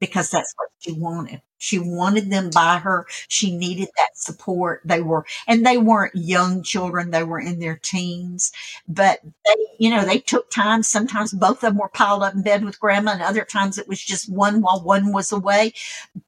because 0.00 0.30
that's 0.30 0.54
what 0.56 0.70
she 0.80 0.92
wanted. 0.92 1.42
She 1.58 1.78
wanted 1.78 2.30
them 2.30 2.50
by 2.50 2.78
her. 2.78 3.06
She 3.28 3.56
needed 3.56 3.88
that 3.96 4.10
support. 4.16 4.82
They 4.84 5.00
were, 5.00 5.24
and 5.46 5.64
they 5.64 5.78
weren't 5.78 6.14
young 6.14 6.62
children. 6.62 7.10
They 7.10 7.24
were 7.24 7.40
in 7.40 7.58
their 7.58 7.76
teens, 7.76 8.52
but 8.86 9.20
they, 9.22 9.54
you 9.78 9.90
know, 9.90 10.04
they 10.04 10.18
took 10.18 10.50
time. 10.50 10.82
Sometimes 10.82 11.32
both 11.32 11.56
of 11.56 11.60
them 11.62 11.78
were 11.78 11.88
piled 11.88 12.22
up 12.22 12.34
in 12.34 12.42
bed 12.42 12.64
with 12.64 12.80
grandma 12.80 13.12
and 13.12 13.22
other 13.22 13.44
times 13.44 13.78
it 13.78 13.88
was 13.88 14.02
just 14.02 14.30
one 14.30 14.60
while 14.60 14.82
one 14.82 15.12
was 15.12 15.32
away. 15.32 15.72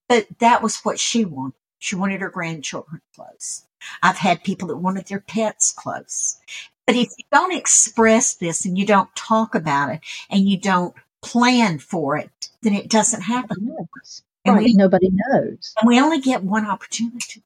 But 0.08 0.26
that 0.38 0.62
was 0.62 0.78
what 0.80 0.98
she 0.98 1.24
wanted. 1.24 1.54
She 1.78 1.96
wanted 1.96 2.20
her 2.20 2.30
grandchildren 2.30 3.02
close. 3.14 3.64
I've 4.02 4.16
had 4.18 4.42
people 4.44 4.68
that 4.68 4.78
wanted 4.78 5.06
their 5.06 5.20
pets 5.20 5.72
close. 5.72 6.38
But 6.86 6.96
if 6.96 7.08
you 7.18 7.24
don't 7.32 7.52
express 7.54 8.34
this 8.34 8.64
and 8.64 8.78
you 8.78 8.86
don't 8.86 9.14
talk 9.16 9.54
about 9.54 9.90
it 9.90 10.00
and 10.30 10.48
you 10.48 10.56
don't 10.58 10.94
plan 11.26 11.78
for 11.78 12.16
it, 12.16 12.30
then 12.62 12.74
it 12.74 12.88
doesn't 12.88 13.22
happen. 13.22 13.74
Yes. 13.96 14.22
And 14.44 14.56
right. 14.56 14.64
we, 14.64 14.74
nobody 14.74 15.10
knows. 15.12 15.74
And 15.80 15.88
we 15.88 16.00
only 16.00 16.20
get 16.20 16.42
one 16.42 16.66
opportunity. 16.66 17.42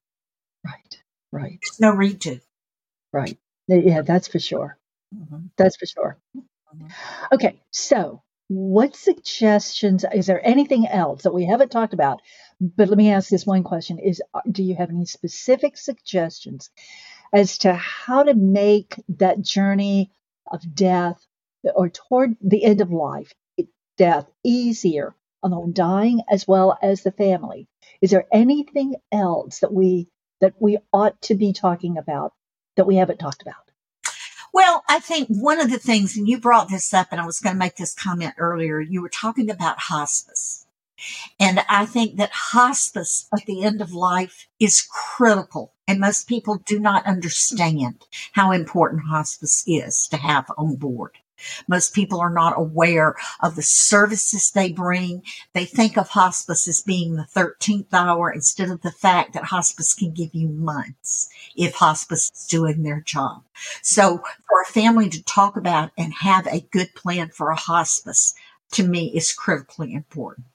Right. 0.63 1.01
Right. 1.31 1.59
There's 1.61 1.79
no 1.79 1.93
redo. 1.93 2.41
Right. 3.11 3.37
Yeah, 3.67 4.01
that's 4.01 4.27
for 4.27 4.39
sure. 4.39 4.77
Mm-hmm. 5.15 5.47
That's 5.57 5.77
for 5.77 5.85
sure. 5.85 6.17
Mm-hmm. 6.37 6.87
Okay. 7.33 7.59
So, 7.71 8.21
what 8.47 8.95
suggestions 8.95 10.05
is 10.13 10.27
there 10.27 10.45
anything 10.45 10.87
else 10.87 11.23
that 11.23 11.33
we 11.33 11.45
haven't 11.45 11.71
talked 11.71 11.93
about? 11.93 12.21
But 12.59 12.89
let 12.89 12.97
me 12.97 13.11
ask 13.11 13.29
this 13.29 13.45
one 13.45 13.63
question 13.63 13.97
is 13.97 14.21
uh, 14.33 14.41
do 14.49 14.61
you 14.61 14.75
have 14.75 14.89
any 14.89 15.05
specific 15.05 15.77
suggestions 15.77 16.69
as 17.33 17.57
to 17.59 17.73
how 17.73 18.23
to 18.23 18.33
make 18.33 18.95
that 19.09 19.41
journey 19.41 20.11
of 20.51 20.75
death 20.75 21.25
or 21.75 21.89
toward 21.89 22.35
the 22.41 22.63
end 22.63 22.81
of 22.81 22.91
life 22.91 23.33
death 23.97 24.29
easier 24.43 25.15
on 25.43 25.51
the 25.51 25.59
one 25.59 25.73
dying 25.73 26.21
as 26.29 26.47
well 26.47 26.77
as 26.81 27.03
the 27.03 27.11
family. 27.11 27.67
Is 28.01 28.11
there 28.11 28.27
anything 28.31 28.95
else 29.11 29.59
that 29.59 29.73
we 29.73 30.07
that 30.39 30.53
we 30.59 30.77
ought 30.91 31.21
to 31.21 31.35
be 31.35 31.53
talking 31.53 31.97
about 31.97 32.33
that 32.75 32.87
we 32.87 32.95
haven't 32.95 33.19
talked 33.19 33.41
about? 33.41 33.71
Well, 34.53 34.83
I 34.89 34.99
think 34.99 35.27
one 35.29 35.61
of 35.61 35.69
the 35.69 35.79
things, 35.79 36.17
and 36.17 36.27
you 36.27 36.39
brought 36.39 36.69
this 36.69 36.93
up, 36.93 37.07
and 37.11 37.21
I 37.21 37.25
was 37.25 37.39
going 37.39 37.55
to 37.55 37.59
make 37.59 37.77
this 37.77 37.93
comment 37.93 38.33
earlier, 38.37 38.81
you 38.81 39.01
were 39.01 39.09
talking 39.09 39.49
about 39.49 39.79
hospice. 39.79 40.65
And 41.39 41.61
I 41.69 41.85
think 41.85 42.17
that 42.17 42.31
hospice 42.31 43.27
at 43.33 43.45
the 43.45 43.63
end 43.63 43.81
of 43.81 43.93
life 43.93 44.47
is 44.59 44.81
critical. 44.81 45.73
And 45.87 45.99
most 45.99 46.27
people 46.27 46.57
do 46.65 46.79
not 46.79 47.05
understand 47.05 48.05
how 48.33 48.51
important 48.51 49.03
hospice 49.09 49.63
is 49.65 50.07
to 50.09 50.17
have 50.17 50.51
on 50.57 50.75
board. 50.75 51.17
Most 51.67 51.93
people 51.93 52.19
are 52.19 52.33
not 52.33 52.57
aware 52.57 53.15
of 53.41 53.55
the 53.55 53.61
services 53.61 54.51
they 54.51 54.71
bring. 54.71 55.23
They 55.53 55.65
think 55.65 55.97
of 55.97 56.09
hospice 56.09 56.67
as 56.67 56.81
being 56.81 57.15
the 57.15 57.27
13th 57.35 57.93
hour 57.93 58.31
instead 58.31 58.69
of 58.69 58.81
the 58.81 58.91
fact 58.91 59.33
that 59.33 59.45
hospice 59.45 59.93
can 59.93 60.13
give 60.13 60.33
you 60.33 60.47
months 60.47 61.29
if 61.55 61.75
hospice 61.75 62.31
is 62.33 62.47
doing 62.47 62.83
their 62.83 63.01
job. 63.01 63.43
So 63.81 64.17
for 64.47 64.61
a 64.61 64.71
family 64.71 65.09
to 65.09 65.23
talk 65.23 65.57
about 65.57 65.91
and 65.97 66.13
have 66.21 66.47
a 66.47 66.67
good 66.71 66.93
plan 66.95 67.29
for 67.29 67.49
a 67.49 67.55
hospice 67.55 68.33
to 68.71 68.87
me 68.87 69.11
is 69.15 69.33
critically 69.33 69.93
important. 69.93 70.47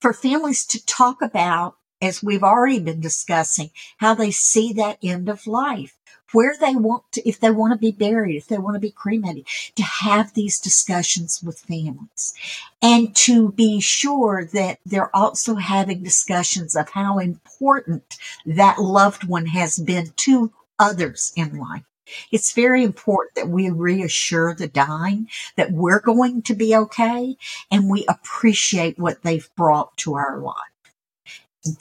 For 0.00 0.12
families 0.12 0.64
to 0.66 0.84
talk 0.84 1.22
about 1.22 1.76
as 2.00 2.22
we've 2.22 2.42
already 2.42 2.80
been 2.80 3.00
discussing, 3.00 3.70
how 3.96 4.14
they 4.14 4.30
see 4.30 4.72
that 4.74 4.98
end 5.02 5.28
of 5.28 5.46
life 5.46 5.96
where 6.32 6.54
they 6.60 6.74
want 6.74 7.04
to, 7.12 7.28
if 7.28 7.40
they 7.40 7.50
want 7.50 7.72
to 7.72 7.78
be 7.78 7.92
buried, 7.92 8.36
if 8.36 8.48
they 8.48 8.58
want 8.58 8.74
to 8.74 8.80
be 8.80 8.90
cremated, 8.90 9.46
to 9.76 9.82
have 9.82 10.34
these 10.34 10.60
discussions 10.60 11.42
with 11.42 11.60
families 11.60 12.34
and 12.82 13.14
to 13.14 13.52
be 13.52 13.80
sure 13.80 14.48
that 14.52 14.78
they're 14.84 15.14
also 15.14 15.56
having 15.56 16.02
discussions 16.02 16.74
of 16.74 16.90
how 16.90 17.18
important 17.18 18.16
that 18.46 18.78
loved 18.78 19.24
one 19.24 19.46
has 19.46 19.78
been 19.78 20.12
to 20.16 20.52
others 20.78 21.32
in 21.36 21.56
life. 21.58 21.84
It's 22.30 22.52
very 22.52 22.84
important 22.84 23.34
that 23.36 23.48
we 23.48 23.70
reassure 23.70 24.54
the 24.54 24.68
dying 24.68 25.28
that 25.56 25.72
we're 25.72 26.00
going 26.00 26.42
to 26.42 26.54
be 26.54 26.76
okay 26.76 27.36
and 27.70 27.88
we 27.88 28.04
appreciate 28.06 28.98
what 28.98 29.22
they've 29.22 29.48
brought 29.56 29.96
to 29.98 30.14
our 30.14 30.38
life 30.38 30.74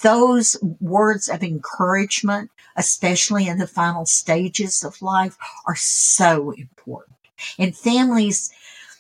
those 0.01 0.57
words 0.79 1.27
of 1.27 1.43
encouragement, 1.43 2.49
especially 2.75 3.47
in 3.47 3.57
the 3.57 3.67
final 3.67 4.05
stages 4.05 4.83
of 4.83 5.01
life, 5.01 5.37
are 5.65 5.75
so 5.75 6.51
important. 6.51 7.17
And 7.57 7.75
families, 7.75 8.51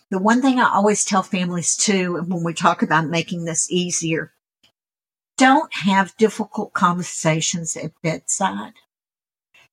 the 0.09 0.19
one 0.19 0.41
thing 0.41 0.59
I 0.59 0.69
always 0.73 1.03
tell 1.05 1.23
families 1.23 1.75
too, 1.75 2.23
when 2.27 2.43
we 2.43 2.53
talk 2.53 2.81
about 2.81 3.07
making 3.07 3.45
this 3.45 3.71
easier, 3.71 4.33
don't 5.37 5.73
have 5.73 6.15
difficult 6.17 6.73
conversations 6.73 7.75
at 7.75 7.91
bedside. 8.01 8.73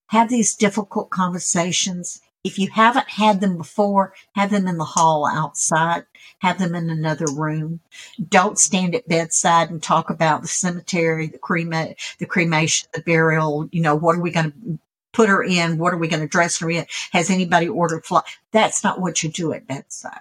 Have 0.06 0.28
these 0.28 0.54
difficult 0.54 1.10
conversations 1.10 2.20
If 2.42 2.58
you 2.58 2.70
haven't 2.70 3.10
had 3.10 3.40
them 3.40 3.58
before, 3.58 4.14
have 4.34 4.50
them 4.50 4.66
in 4.66 4.78
the 4.78 4.84
hall 4.84 5.26
outside, 5.26 6.04
have 6.38 6.58
them 6.58 6.74
in 6.74 6.88
another 6.88 7.26
room. 7.30 7.80
Don't 8.28 8.58
stand 8.58 8.94
at 8.94 9.08
bedside 9.08 9.70
and 9.70 9.82
talk 9.82 10.08
about 10.08 10.40
the 10.40 10.48
cemetery, 10.48 11.26
the 11.26 11.38
crema, 11.38 11.94
the 12.18 12.24
cremation, 12.24 12.88
the 12.94 13.02
burial. 13.02 13.68
You 13.72 13.82
know, 13.82 13.94
what 13.94 14.16
are 14.16 14.22
we 14.22 14.30
going 14.30 14.52
to 14.52 14.78
put 15.12 15.28
her 15.28 15.44
in? 15.44 15.76
What 15.76 15.92
are 15.92 15.98
we 15.98 16.08
going 16.08 16.22
to 16.22 16.28
dress 16.28 16.58
her 16.60 16.70
in? 16.70 16.86
Has 17.12 17.28
anybody 17.28 17.68
ordered 17.68 18.06
fly? 18.06 18.22
That's 18.52 18.82
not 18.82 19.00
what 19.00 19.22
you 19.22 19.28
do 19.28 19.52
at 19.52 19.66
bedside. 19.66 20.20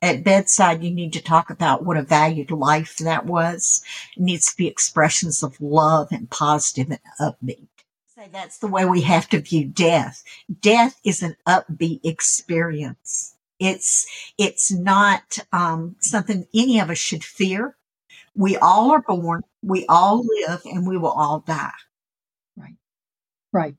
At 0.00 0.22
bedside, 0.22 0.84
you 0.84 0.90
need 0.90 1.14
to 1.14 1.22
talk 1.22 1.50
about 1.50 1.84
what 1.84 1.96
a 1.96 2.02
valued 2.02 2.50
life 2.52 2.98
that 2.98 3.26
was. 3.26 3.82
It 4.16 4.22
needs 4.22 4.50
to 4.50 4.56
be 4.56 4.68
expressions 4.68 5.42
of 5.42 5.60
love 5.60 6.08
and 6.12 6.30
positive 6.30 6.90
and 6.90 7.00
upbeat 7.20 7.66
say 8.24 8.30
that's 8.32 8.58
the 8.58 8.68
way 8.68 8.84
we 8.84 9.00
have 9.02 9.28
to 9.30 9.40
view 9.40 9.66
death. 9.66 10.22
Death 10.60 10.98
is 11.04 11.22
an 11.22 11.36
upbeat 11.46 12.00
experience. 12.04 13.34
It's, 13.58 14.06
it's 14.38 14.72
not, 14.72 15.38
um, 15.52 15.96
something 16.00 16.46
any 16.54 16.80
of 16.80 16.90
us 16.90 16.98
should 16.98 17.24
fear. 17.24 17.76
We 18.34 18.56
all 18.56 18.90
are 18.90 19.02
born, 19.02 19.42
we 19.62 19.86
all 19.88 20.24
live, 20.46 20.62
and 20.64 20.86
we 20.86 20.96
will 20.96 21.12
all 21.12 21.40
die. 21.40 21.70
Right. 22.56 22.74
Right. 23.52 23.74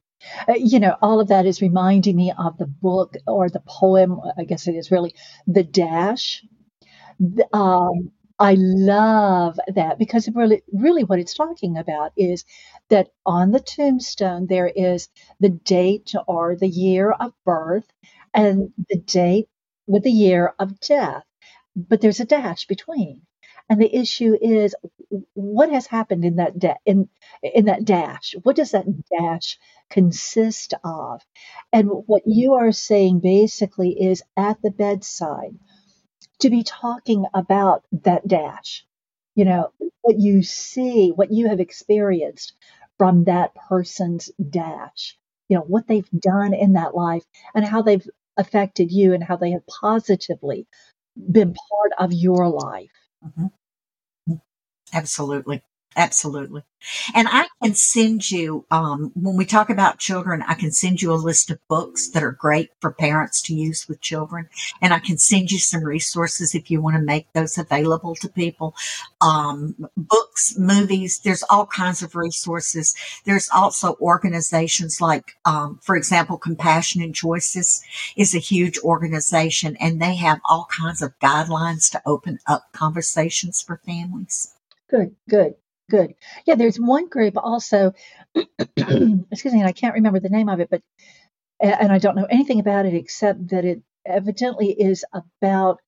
Uh, 0.47 0.53
you 0.53 0.79
know, 0.79 0.95
all 1.01 1.19
of 1.19 1.27
that 1.27 1.45
is 1.45 1.61
reminding 1.61 2.15
me 2.15 2.31
of 2.37 2.57
the 2.57 2.67
book 2.67 3.15
or 3.27 3.49
the 3.49 3.61
poem, 3.67 4.19
I 4.37 4.43
guess 4.43 4.67
it 4.67 4.75
is 4.75 4.91
really 4.91 5.13
The 5.45 5.63
Dash. 5.63 6.43
Um, 7.53 8.11
I 8.39 8.55
love 8.57 9.59
that 9.75 9.97
because 9.97 10.29
really, 10.33 10.61
really 10.73 11.03
what 11.03 11.19
it's 11.19 11.33
talking 11.33 11.77
about 11.77 12.11
is 12.17 12.43
that 12.89 13.09
on 13.25 13.51
the 13.51 13.59
tombstone 13.61 14.47
there 14.47 14.67
is 14.67 15.07
the 15.39 15.49
date 15.49 16.13
or 16.27 16.55
the 16.55 16.67
year 16.67 17.11
of 17.11 17.33
birth 17.45 17.87
and 18.33 18.73
the 18.89 18.97
date 18.97 19.47
with 19.87 20.03
the 20.03 20.11
year 20.11 20.53
of 20.59 20.79
death, 20.81 21.23
but 21.75 22.01
there's 22.01 22.19
a 22.19 22.25
dash 22.25 22.67
between. 22.67 23.21
And 23.69 23.81
the 23.81 23.93
issue 23.95 24.37
is 24.41 24.75
what 25.33 25.71
has 25.71 25.87
happened 25.87 26.25
in 26.25 26.35
that 26.37 26.59
da- 26.59 26.75
in 26.85 27.09
in 27.41 27.65
that 27.65 27.85
dash? 27.85 28.35
What 28.43 28.55
does 28.55 28.71
that 28.71 28.85
dash 29.19 29.57
consist 29.89 30.73
of? 30.83 31.21
And 31.73 31.89
what 32.07 32.23
you 32.27 32.53
are 32.55 32.71
saying 32.71 33.21
basically 33.21 33.91
is 33.99 34.23
at 34.37 34.61
the 34.61 34.71
bedside 34.71 35.57
to 36.39 36.49
be 36.49 36.63
talking 36.63 37.25
about 37.33 37.83
that 38.03 38.27
dash. 38.27 38.85
You 39.35 39.45
know, 39.45 39.71
what 40.01 40.19
you 40.19 40.43
see, 40.43 41.09
what 41.09 41.31
you 41.31 41.49
have 41.49 41.59
experienced 41.59 42.53
from 42.97 43.25
that 43.25 43.53
person's 43.55 44.31
dash, 44.49 45.17
you 45.49 45.57
know, 45.57 45.63
what 45.63 45.87
they've 45.87 46.09
done 46.11 46.53
in 46.53 46.73
that 46.73 46.95
life 46.95 47.25
and 47.53 47.65
how 47.65 47.81
they've 47.81 48.07
affected 48.37 48.91
you 48.91 49.13
and 49.13 49.23
how 49.23 49.35
they 49.35 49.51
have 49.51 49.65
positively 49.67 50.67
been 51.15 51.53
part 51.53 51.91
of 51.97 52.13
your 52.13 52.47
life. 52.49 52.91
Mm-hmm. 53.25 54.35
Absolutely. 54.93 55.61
Absolutely. 55.97 56.63
And 57.15 57.27
I 57.31 57.47
can 57.63 57.73
send 57.73 58.29
you, 58.29 58.65
um, 58.69 59.11
when 59.15 59.37
we 59.37 59.45
talk 59.45 59.69
about 59.69 59.97
children, 59.97 60.43
I 60.45 60.55
can 60.55 60.71
send 60.71 61.01
you 61.01 61.13
a 61.13 61.15
list 61.15 61.49
of 61.49 61.65
books 61.69 62.09
that 62.09 62.21
are 62.21 62.33
great 62.33 62.71
for 62.81 62.91
parents 62.91 63.41
to 63.43 63.55
use 63.55 63.87
with 63.87 64.01
children. 64.01 64.49
And 64.81 64.93
I 64.93 64.99
can 64.99 65.17
send 65.17 65.51
you 65.51 65.57
some 65.57 65.83
resources 65.83 66.53
if 66.53 66.69
you 66.69 66.81
want 66.81 66.97
to 66.97 67.01
make 67.01 67.31
those 67.31 67.57
available 67.57 68.13
to 68.15 68.27
people. 68.27 68.75
Um, 69.21 69.87
books, 69.95 70.57
movies, 70.57 71.19
there's 71.19 71.43
all 71.43 71.65
kinds 71.65 72.03
of 72.03 72.15
resources. 72.15 72.93
There's 73.23 73.49
also 73.49 73.95
organizations 74.01 74.99
like, 74.99 75.31
um, 75.45 75.79
for 75.81 75.95
example, 75.95 76.37
Compassion 76.37 77.01
and 77.01 77.15
Choices 77.15 77.81
is 78.17 78.35
a 78.35 78.39
huge 78.39 78.77
organization 78.79 79.77
and 79.79 80.01
they 80.01 80.15
have 80.15 80.41
all 80.43 80.67
kinds 80.69 81.01
of 81.01 81.17
guidelines 81.19 81.89
to 81.91 82.01
open 82.05 82.39
up 82.47 82.65
conversations 82.73 83.61
for 83.61 83.79
families. 83.85 84.53
Good, 84.89 85.15
good. 85.27 85.55
Good. 85.89 86.15
Yeah, 86.45 86.55
there's 86.55 86.79
one 86.79 87.09
group 87.09 87.35
also, 87.37 87.93
excuse 88.35 89.53
me, 89.53 89.59
and 89.59 89.67
I 89.67 89.71
can't 89.71 89.93
remember 89.93 90.19
the 90.19 90.29
name 90.29 90.49
of 90.49 90.59
it, 90.59 90.69
but, 90.69 90.81
and 91.59 91.91
I 91.91 91.99
don't 91.99 92.15
know 92.15 92.27
anything 92.29 92.59
about 92.59 92.85
it 92.85 92.93
except 92.93 93.49
that 93.49 93.65
it 93.65 93.81
evidently 94.05 94.71
is 94.71 95.05
about, 95.13 95.79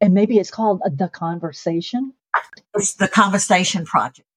and 0.00 0.12
maybe 0.12 0.38
it's 0.38 0.50
called 0.50 0.82
The 0.84 1.08
Conversation. 1.08 2.12
It's 2.74 2.94
the 2.94 3.08
Conversation 3.08 3.84
Project. 3.86 4.28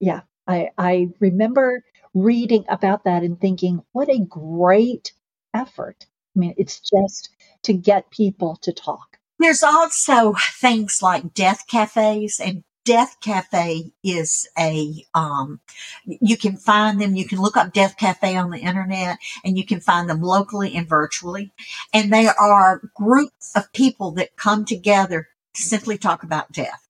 Yeah, 0.00 0.22
I, 0.46 0.70
I 0.76 1.08
remember 1.20 1.84
reading 2.14 2.64
about 2.68 3.04
that 3.04 3.22
and 3.22 3.40
thinking, 3.40 3.82
what 3.92 4.08
a 4.08 4.18
great 4.18 5.12
effort. 5.54 6.06
I 6.36 6.38
mean, 6.38 6.54
it's 6.56 6.80
just 6.80 7.30
to 7.64 7.72
get 7.72 8.10
people 8.10 8.56
to 8.62 8.72
talk. 8.72 9.18
There's 9.38 9.62
also 9.62 10.34
things 10.60 11.00
like 11.02 11.34
death 11.34 11.64
cafes 11.66 12.40
and 12.40 12.64
Death 12.84 13.18
Cafe 13.20 13.92
is 14.02 14.48
a, 14.58 15.04
um, 15.14 15.60
you 16.04 16.36
can 16.36 16.56
find 16.56 17.00
them, 17.00 17.14
you 17.14 17.26
can 17.26 17.40
look 17.40 17.56
up 17.56 17.72
Death 17.72 17.96
Cafe 17.96 18.36
on 18.36 18.50
the 18.50 18.58
internet 18.58 19.18
and 19.44 19.58
you 19.58 19.66
can 19.66 19.80
find 19.80 20.08
them 20.08 20.22
locally 20.22 20.74
and 20.74 20.88
virtually. 20.88 21.52
And 21.92 22.12
they 22.12 22.26
are 22.26 22.82
groups 22.94 23.52
of 23.54 23.72
people 23.72 24.12
that 24.12 24.36
come 24.36 24.64
together 24.64 25.28
to 25.54 25.62
simply 25.62 25.98
talk 25.98 26.22
about 26.22 26.52
death. 26.52 26.88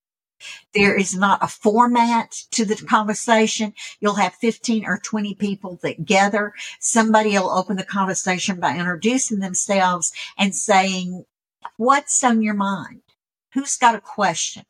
There 0.72 0.97
is 0.97 1.14
not 1.14 1.43
a 1.43 1.49
format 1.49 2.30
to 2.53 2.64
the 2.64 2.76
conversation. 2.76 3.74
You'll 4.01 4.14
have 4.14 4.34
15 4.34 4.86
or 4.86 4.99
20 4.99 5.34
people 5.34 5.78
that 5.82 6.05
gather. 6.05 6.55
Somebody 6.78 7.30
will 7.30 7.51
open 7.51 7.76
the 7.76 7.84
conversation 7.84 8.61
by 8.61 8.76
introducing 8.76 9.41
themselves 9.41 10.12
and 10.38 10.55
saying, 10.55 11.24
what's 11.76 12.22
on 12.24 12.43
your 12.43 12.55
mind? 12.55 13.03
Who's 13.53 13.76
got 13.76 13.95
a 13.95 14.01
question? 14.01 14.64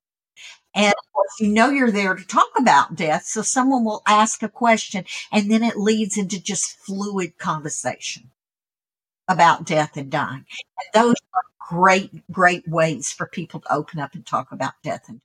And 0.74 0.94
you 1.40 1.48
know 1.48 1.70
you're 1.70 1.90
there 1.90 2.14
to 2.14 2.26
talk 2.26 2.50
about 2.58 2.96
death. 2.96 3.24
So 3.24 3.42
someone 3.42 3.84
will 3.84 4.02
ask 4.06 4.42
a 4.42 4.48
question 4.48 5.04
and 5.32 5.50
then 5.50 5.62
it 5.62 5.76
leads 5.76 6.18
into 6.18 6.40
just 6.40 6.78
fluid 6.78 7.38
conversation 7.38 8.30
about 9.28 9.64
death 9.64 9.96
and 9.96 10.10
dying. 10.10 10.44
And 10.44 11.02
those 11.02 11.16
are 11.34 11.42
great, 11.58 12.30
great 12.30 12.68
ways 12.68 13.12
for 13.12 13.26
people 13.26 13.60
to 13.60 13.72
open 13.72 14.00
up 14.00 14.14
and 14.14 14.26
talk 14.26 14.52
about 14.52 14.74
death 14.82 15.08
and 15.08 15.20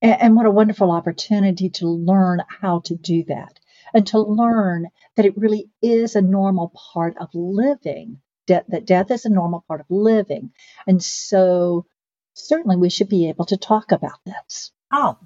and 0.00 0.36
what 0.36 0.46
a 0.46 0.50
wonderful 0.50 0.92
opportunity 0.92 1.68
to 1.68 1.88
learn 1.88 2.42
how 2.60 2.80
to 2.80 2.94
do 2.94 3.24
that 3.24 3.58
and 3.92 4.06
to 4.08 4.20
learn 4.20 4.86
that 5.16 5.24
it 5.26 5.36
really 5.36 5.68
is 5.82 6.14
a 6.14 6.22
normal 6.22 6.72
part 6.92 7.16
of 7.18 7.28
living, 7.32 8.20
De- 8.46 8.64
that 8.68 8.84
death 8.84 9.10
is 9.10 9.24
a 9.24 9.30
normal 9.30 9.64
part 9.66 9.80
of 9.80 9.86
living. 9.88 10.52
And 10.86 11.02
so 11.02 11.86
certainly 12.34 12.76
we 12.76 12.90
should 12.90 13.08
be 13.08 13.28
able 13.28 13.46
to 13.46 13.56
talk 13.56 13.92
about 13.92 14.18
this. 14.26 14.72
Oh, 14.92 15.18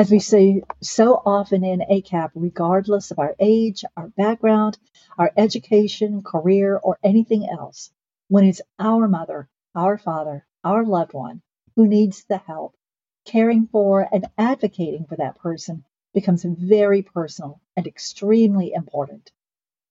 As 0.00 0.10
we 0.10 0.18
say 0.18 0.62
so 0.80 1.20
often 1.26 1.62
in 1.62 1.80
ACAP, 1.80 2.30
regardless 2.34 3.10
of 3.10 3.18
our 3.18 3.36
age, 3.38 3.84
our 3.98 4.08
background, 4.08 4.78
our 5.18 5.30
education, 5.36 6.22
career, 6.22 6.80
or 6.82 6.98
anything 7.04 7.46
else, 7.46 7.90
when 8.28 8.46
it's 8.46 8.62
our 8.78 9.06
mother, 9.08 9.50
our 9.74 9.98
father, 9.98 10.46
our 10.64 10.86
loved 10.86 11.12
one 11.12 11.42
who 11.76 11.86
needs 11.86 12.24
the 12.24 12.38
help, 12.38 12.78
caring 13.26 13.66
for 13.66 14.08
and 14.10 14.24
advocating 14.38 15.04
for 15.04 15.16
that 15.16 15.38
person 15.38 15.84
becomes 16.14 16.44
very 16.44 17.02
personal 17.02 17.60
and 17.76 17.86
extremely 17.86 18.72
important. 18.72 19.30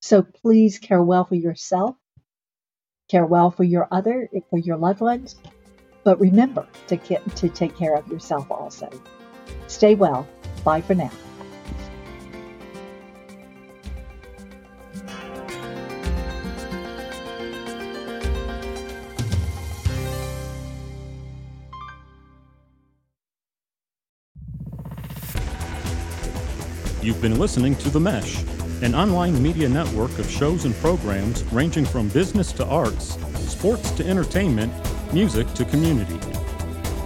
So 0.02 0.24
please 0.24 0.80
care 0.80 1.04
well 1.04 1.26
for 1.26 1.36
yourself, 1.36 1.96
care 3.10 3.28
well 3.28 3.52
for 3.52 3.64
your 3.64 3.88
other, 3.92 4.28
for 4.50 4.58
your 4.58 4.78
loved 4.78 5.02
ones, 5.02 5.36
but 6.04 6.20
remember 6.20 6.66
to, 6.88 6.96
get, 6.96 7.36
to 7.36 7.48
take 7.48 7.78
care 7.78 7.94
of 7.94 8.08
yourself 8.08 8.50
also. 8.50 8.90
Stay 9.68 9.96
well. 9.96 10.28
Bye 10.64 10.82
for 10.82 10.96
now. 10.96 11.12
You've 27.02 27.22
been 27.22 27.40
listening 27.40 27.76
to 27.78 27.90
The 27.90 28.00
Mesh, 28.00 28.44
an 28.84 28.94
online 28.94 29.42
media 29.42 29.70
network 29.70 30.20
of 30.20 30.30
shows 30.30 30.66
and 30.66 30.76
programs 30.76 31.44
ranging 31.46 31.86
from 31.86 32.10
business 32.10 32.52
to 32.52 32.66
arts, 32.66 33.18
sports 33.50 33.90
to 33.92 34.06
entertainment, 34.06 34.72
music 35.14 35.52
to 35.54 35.66
community. 35.66 36.39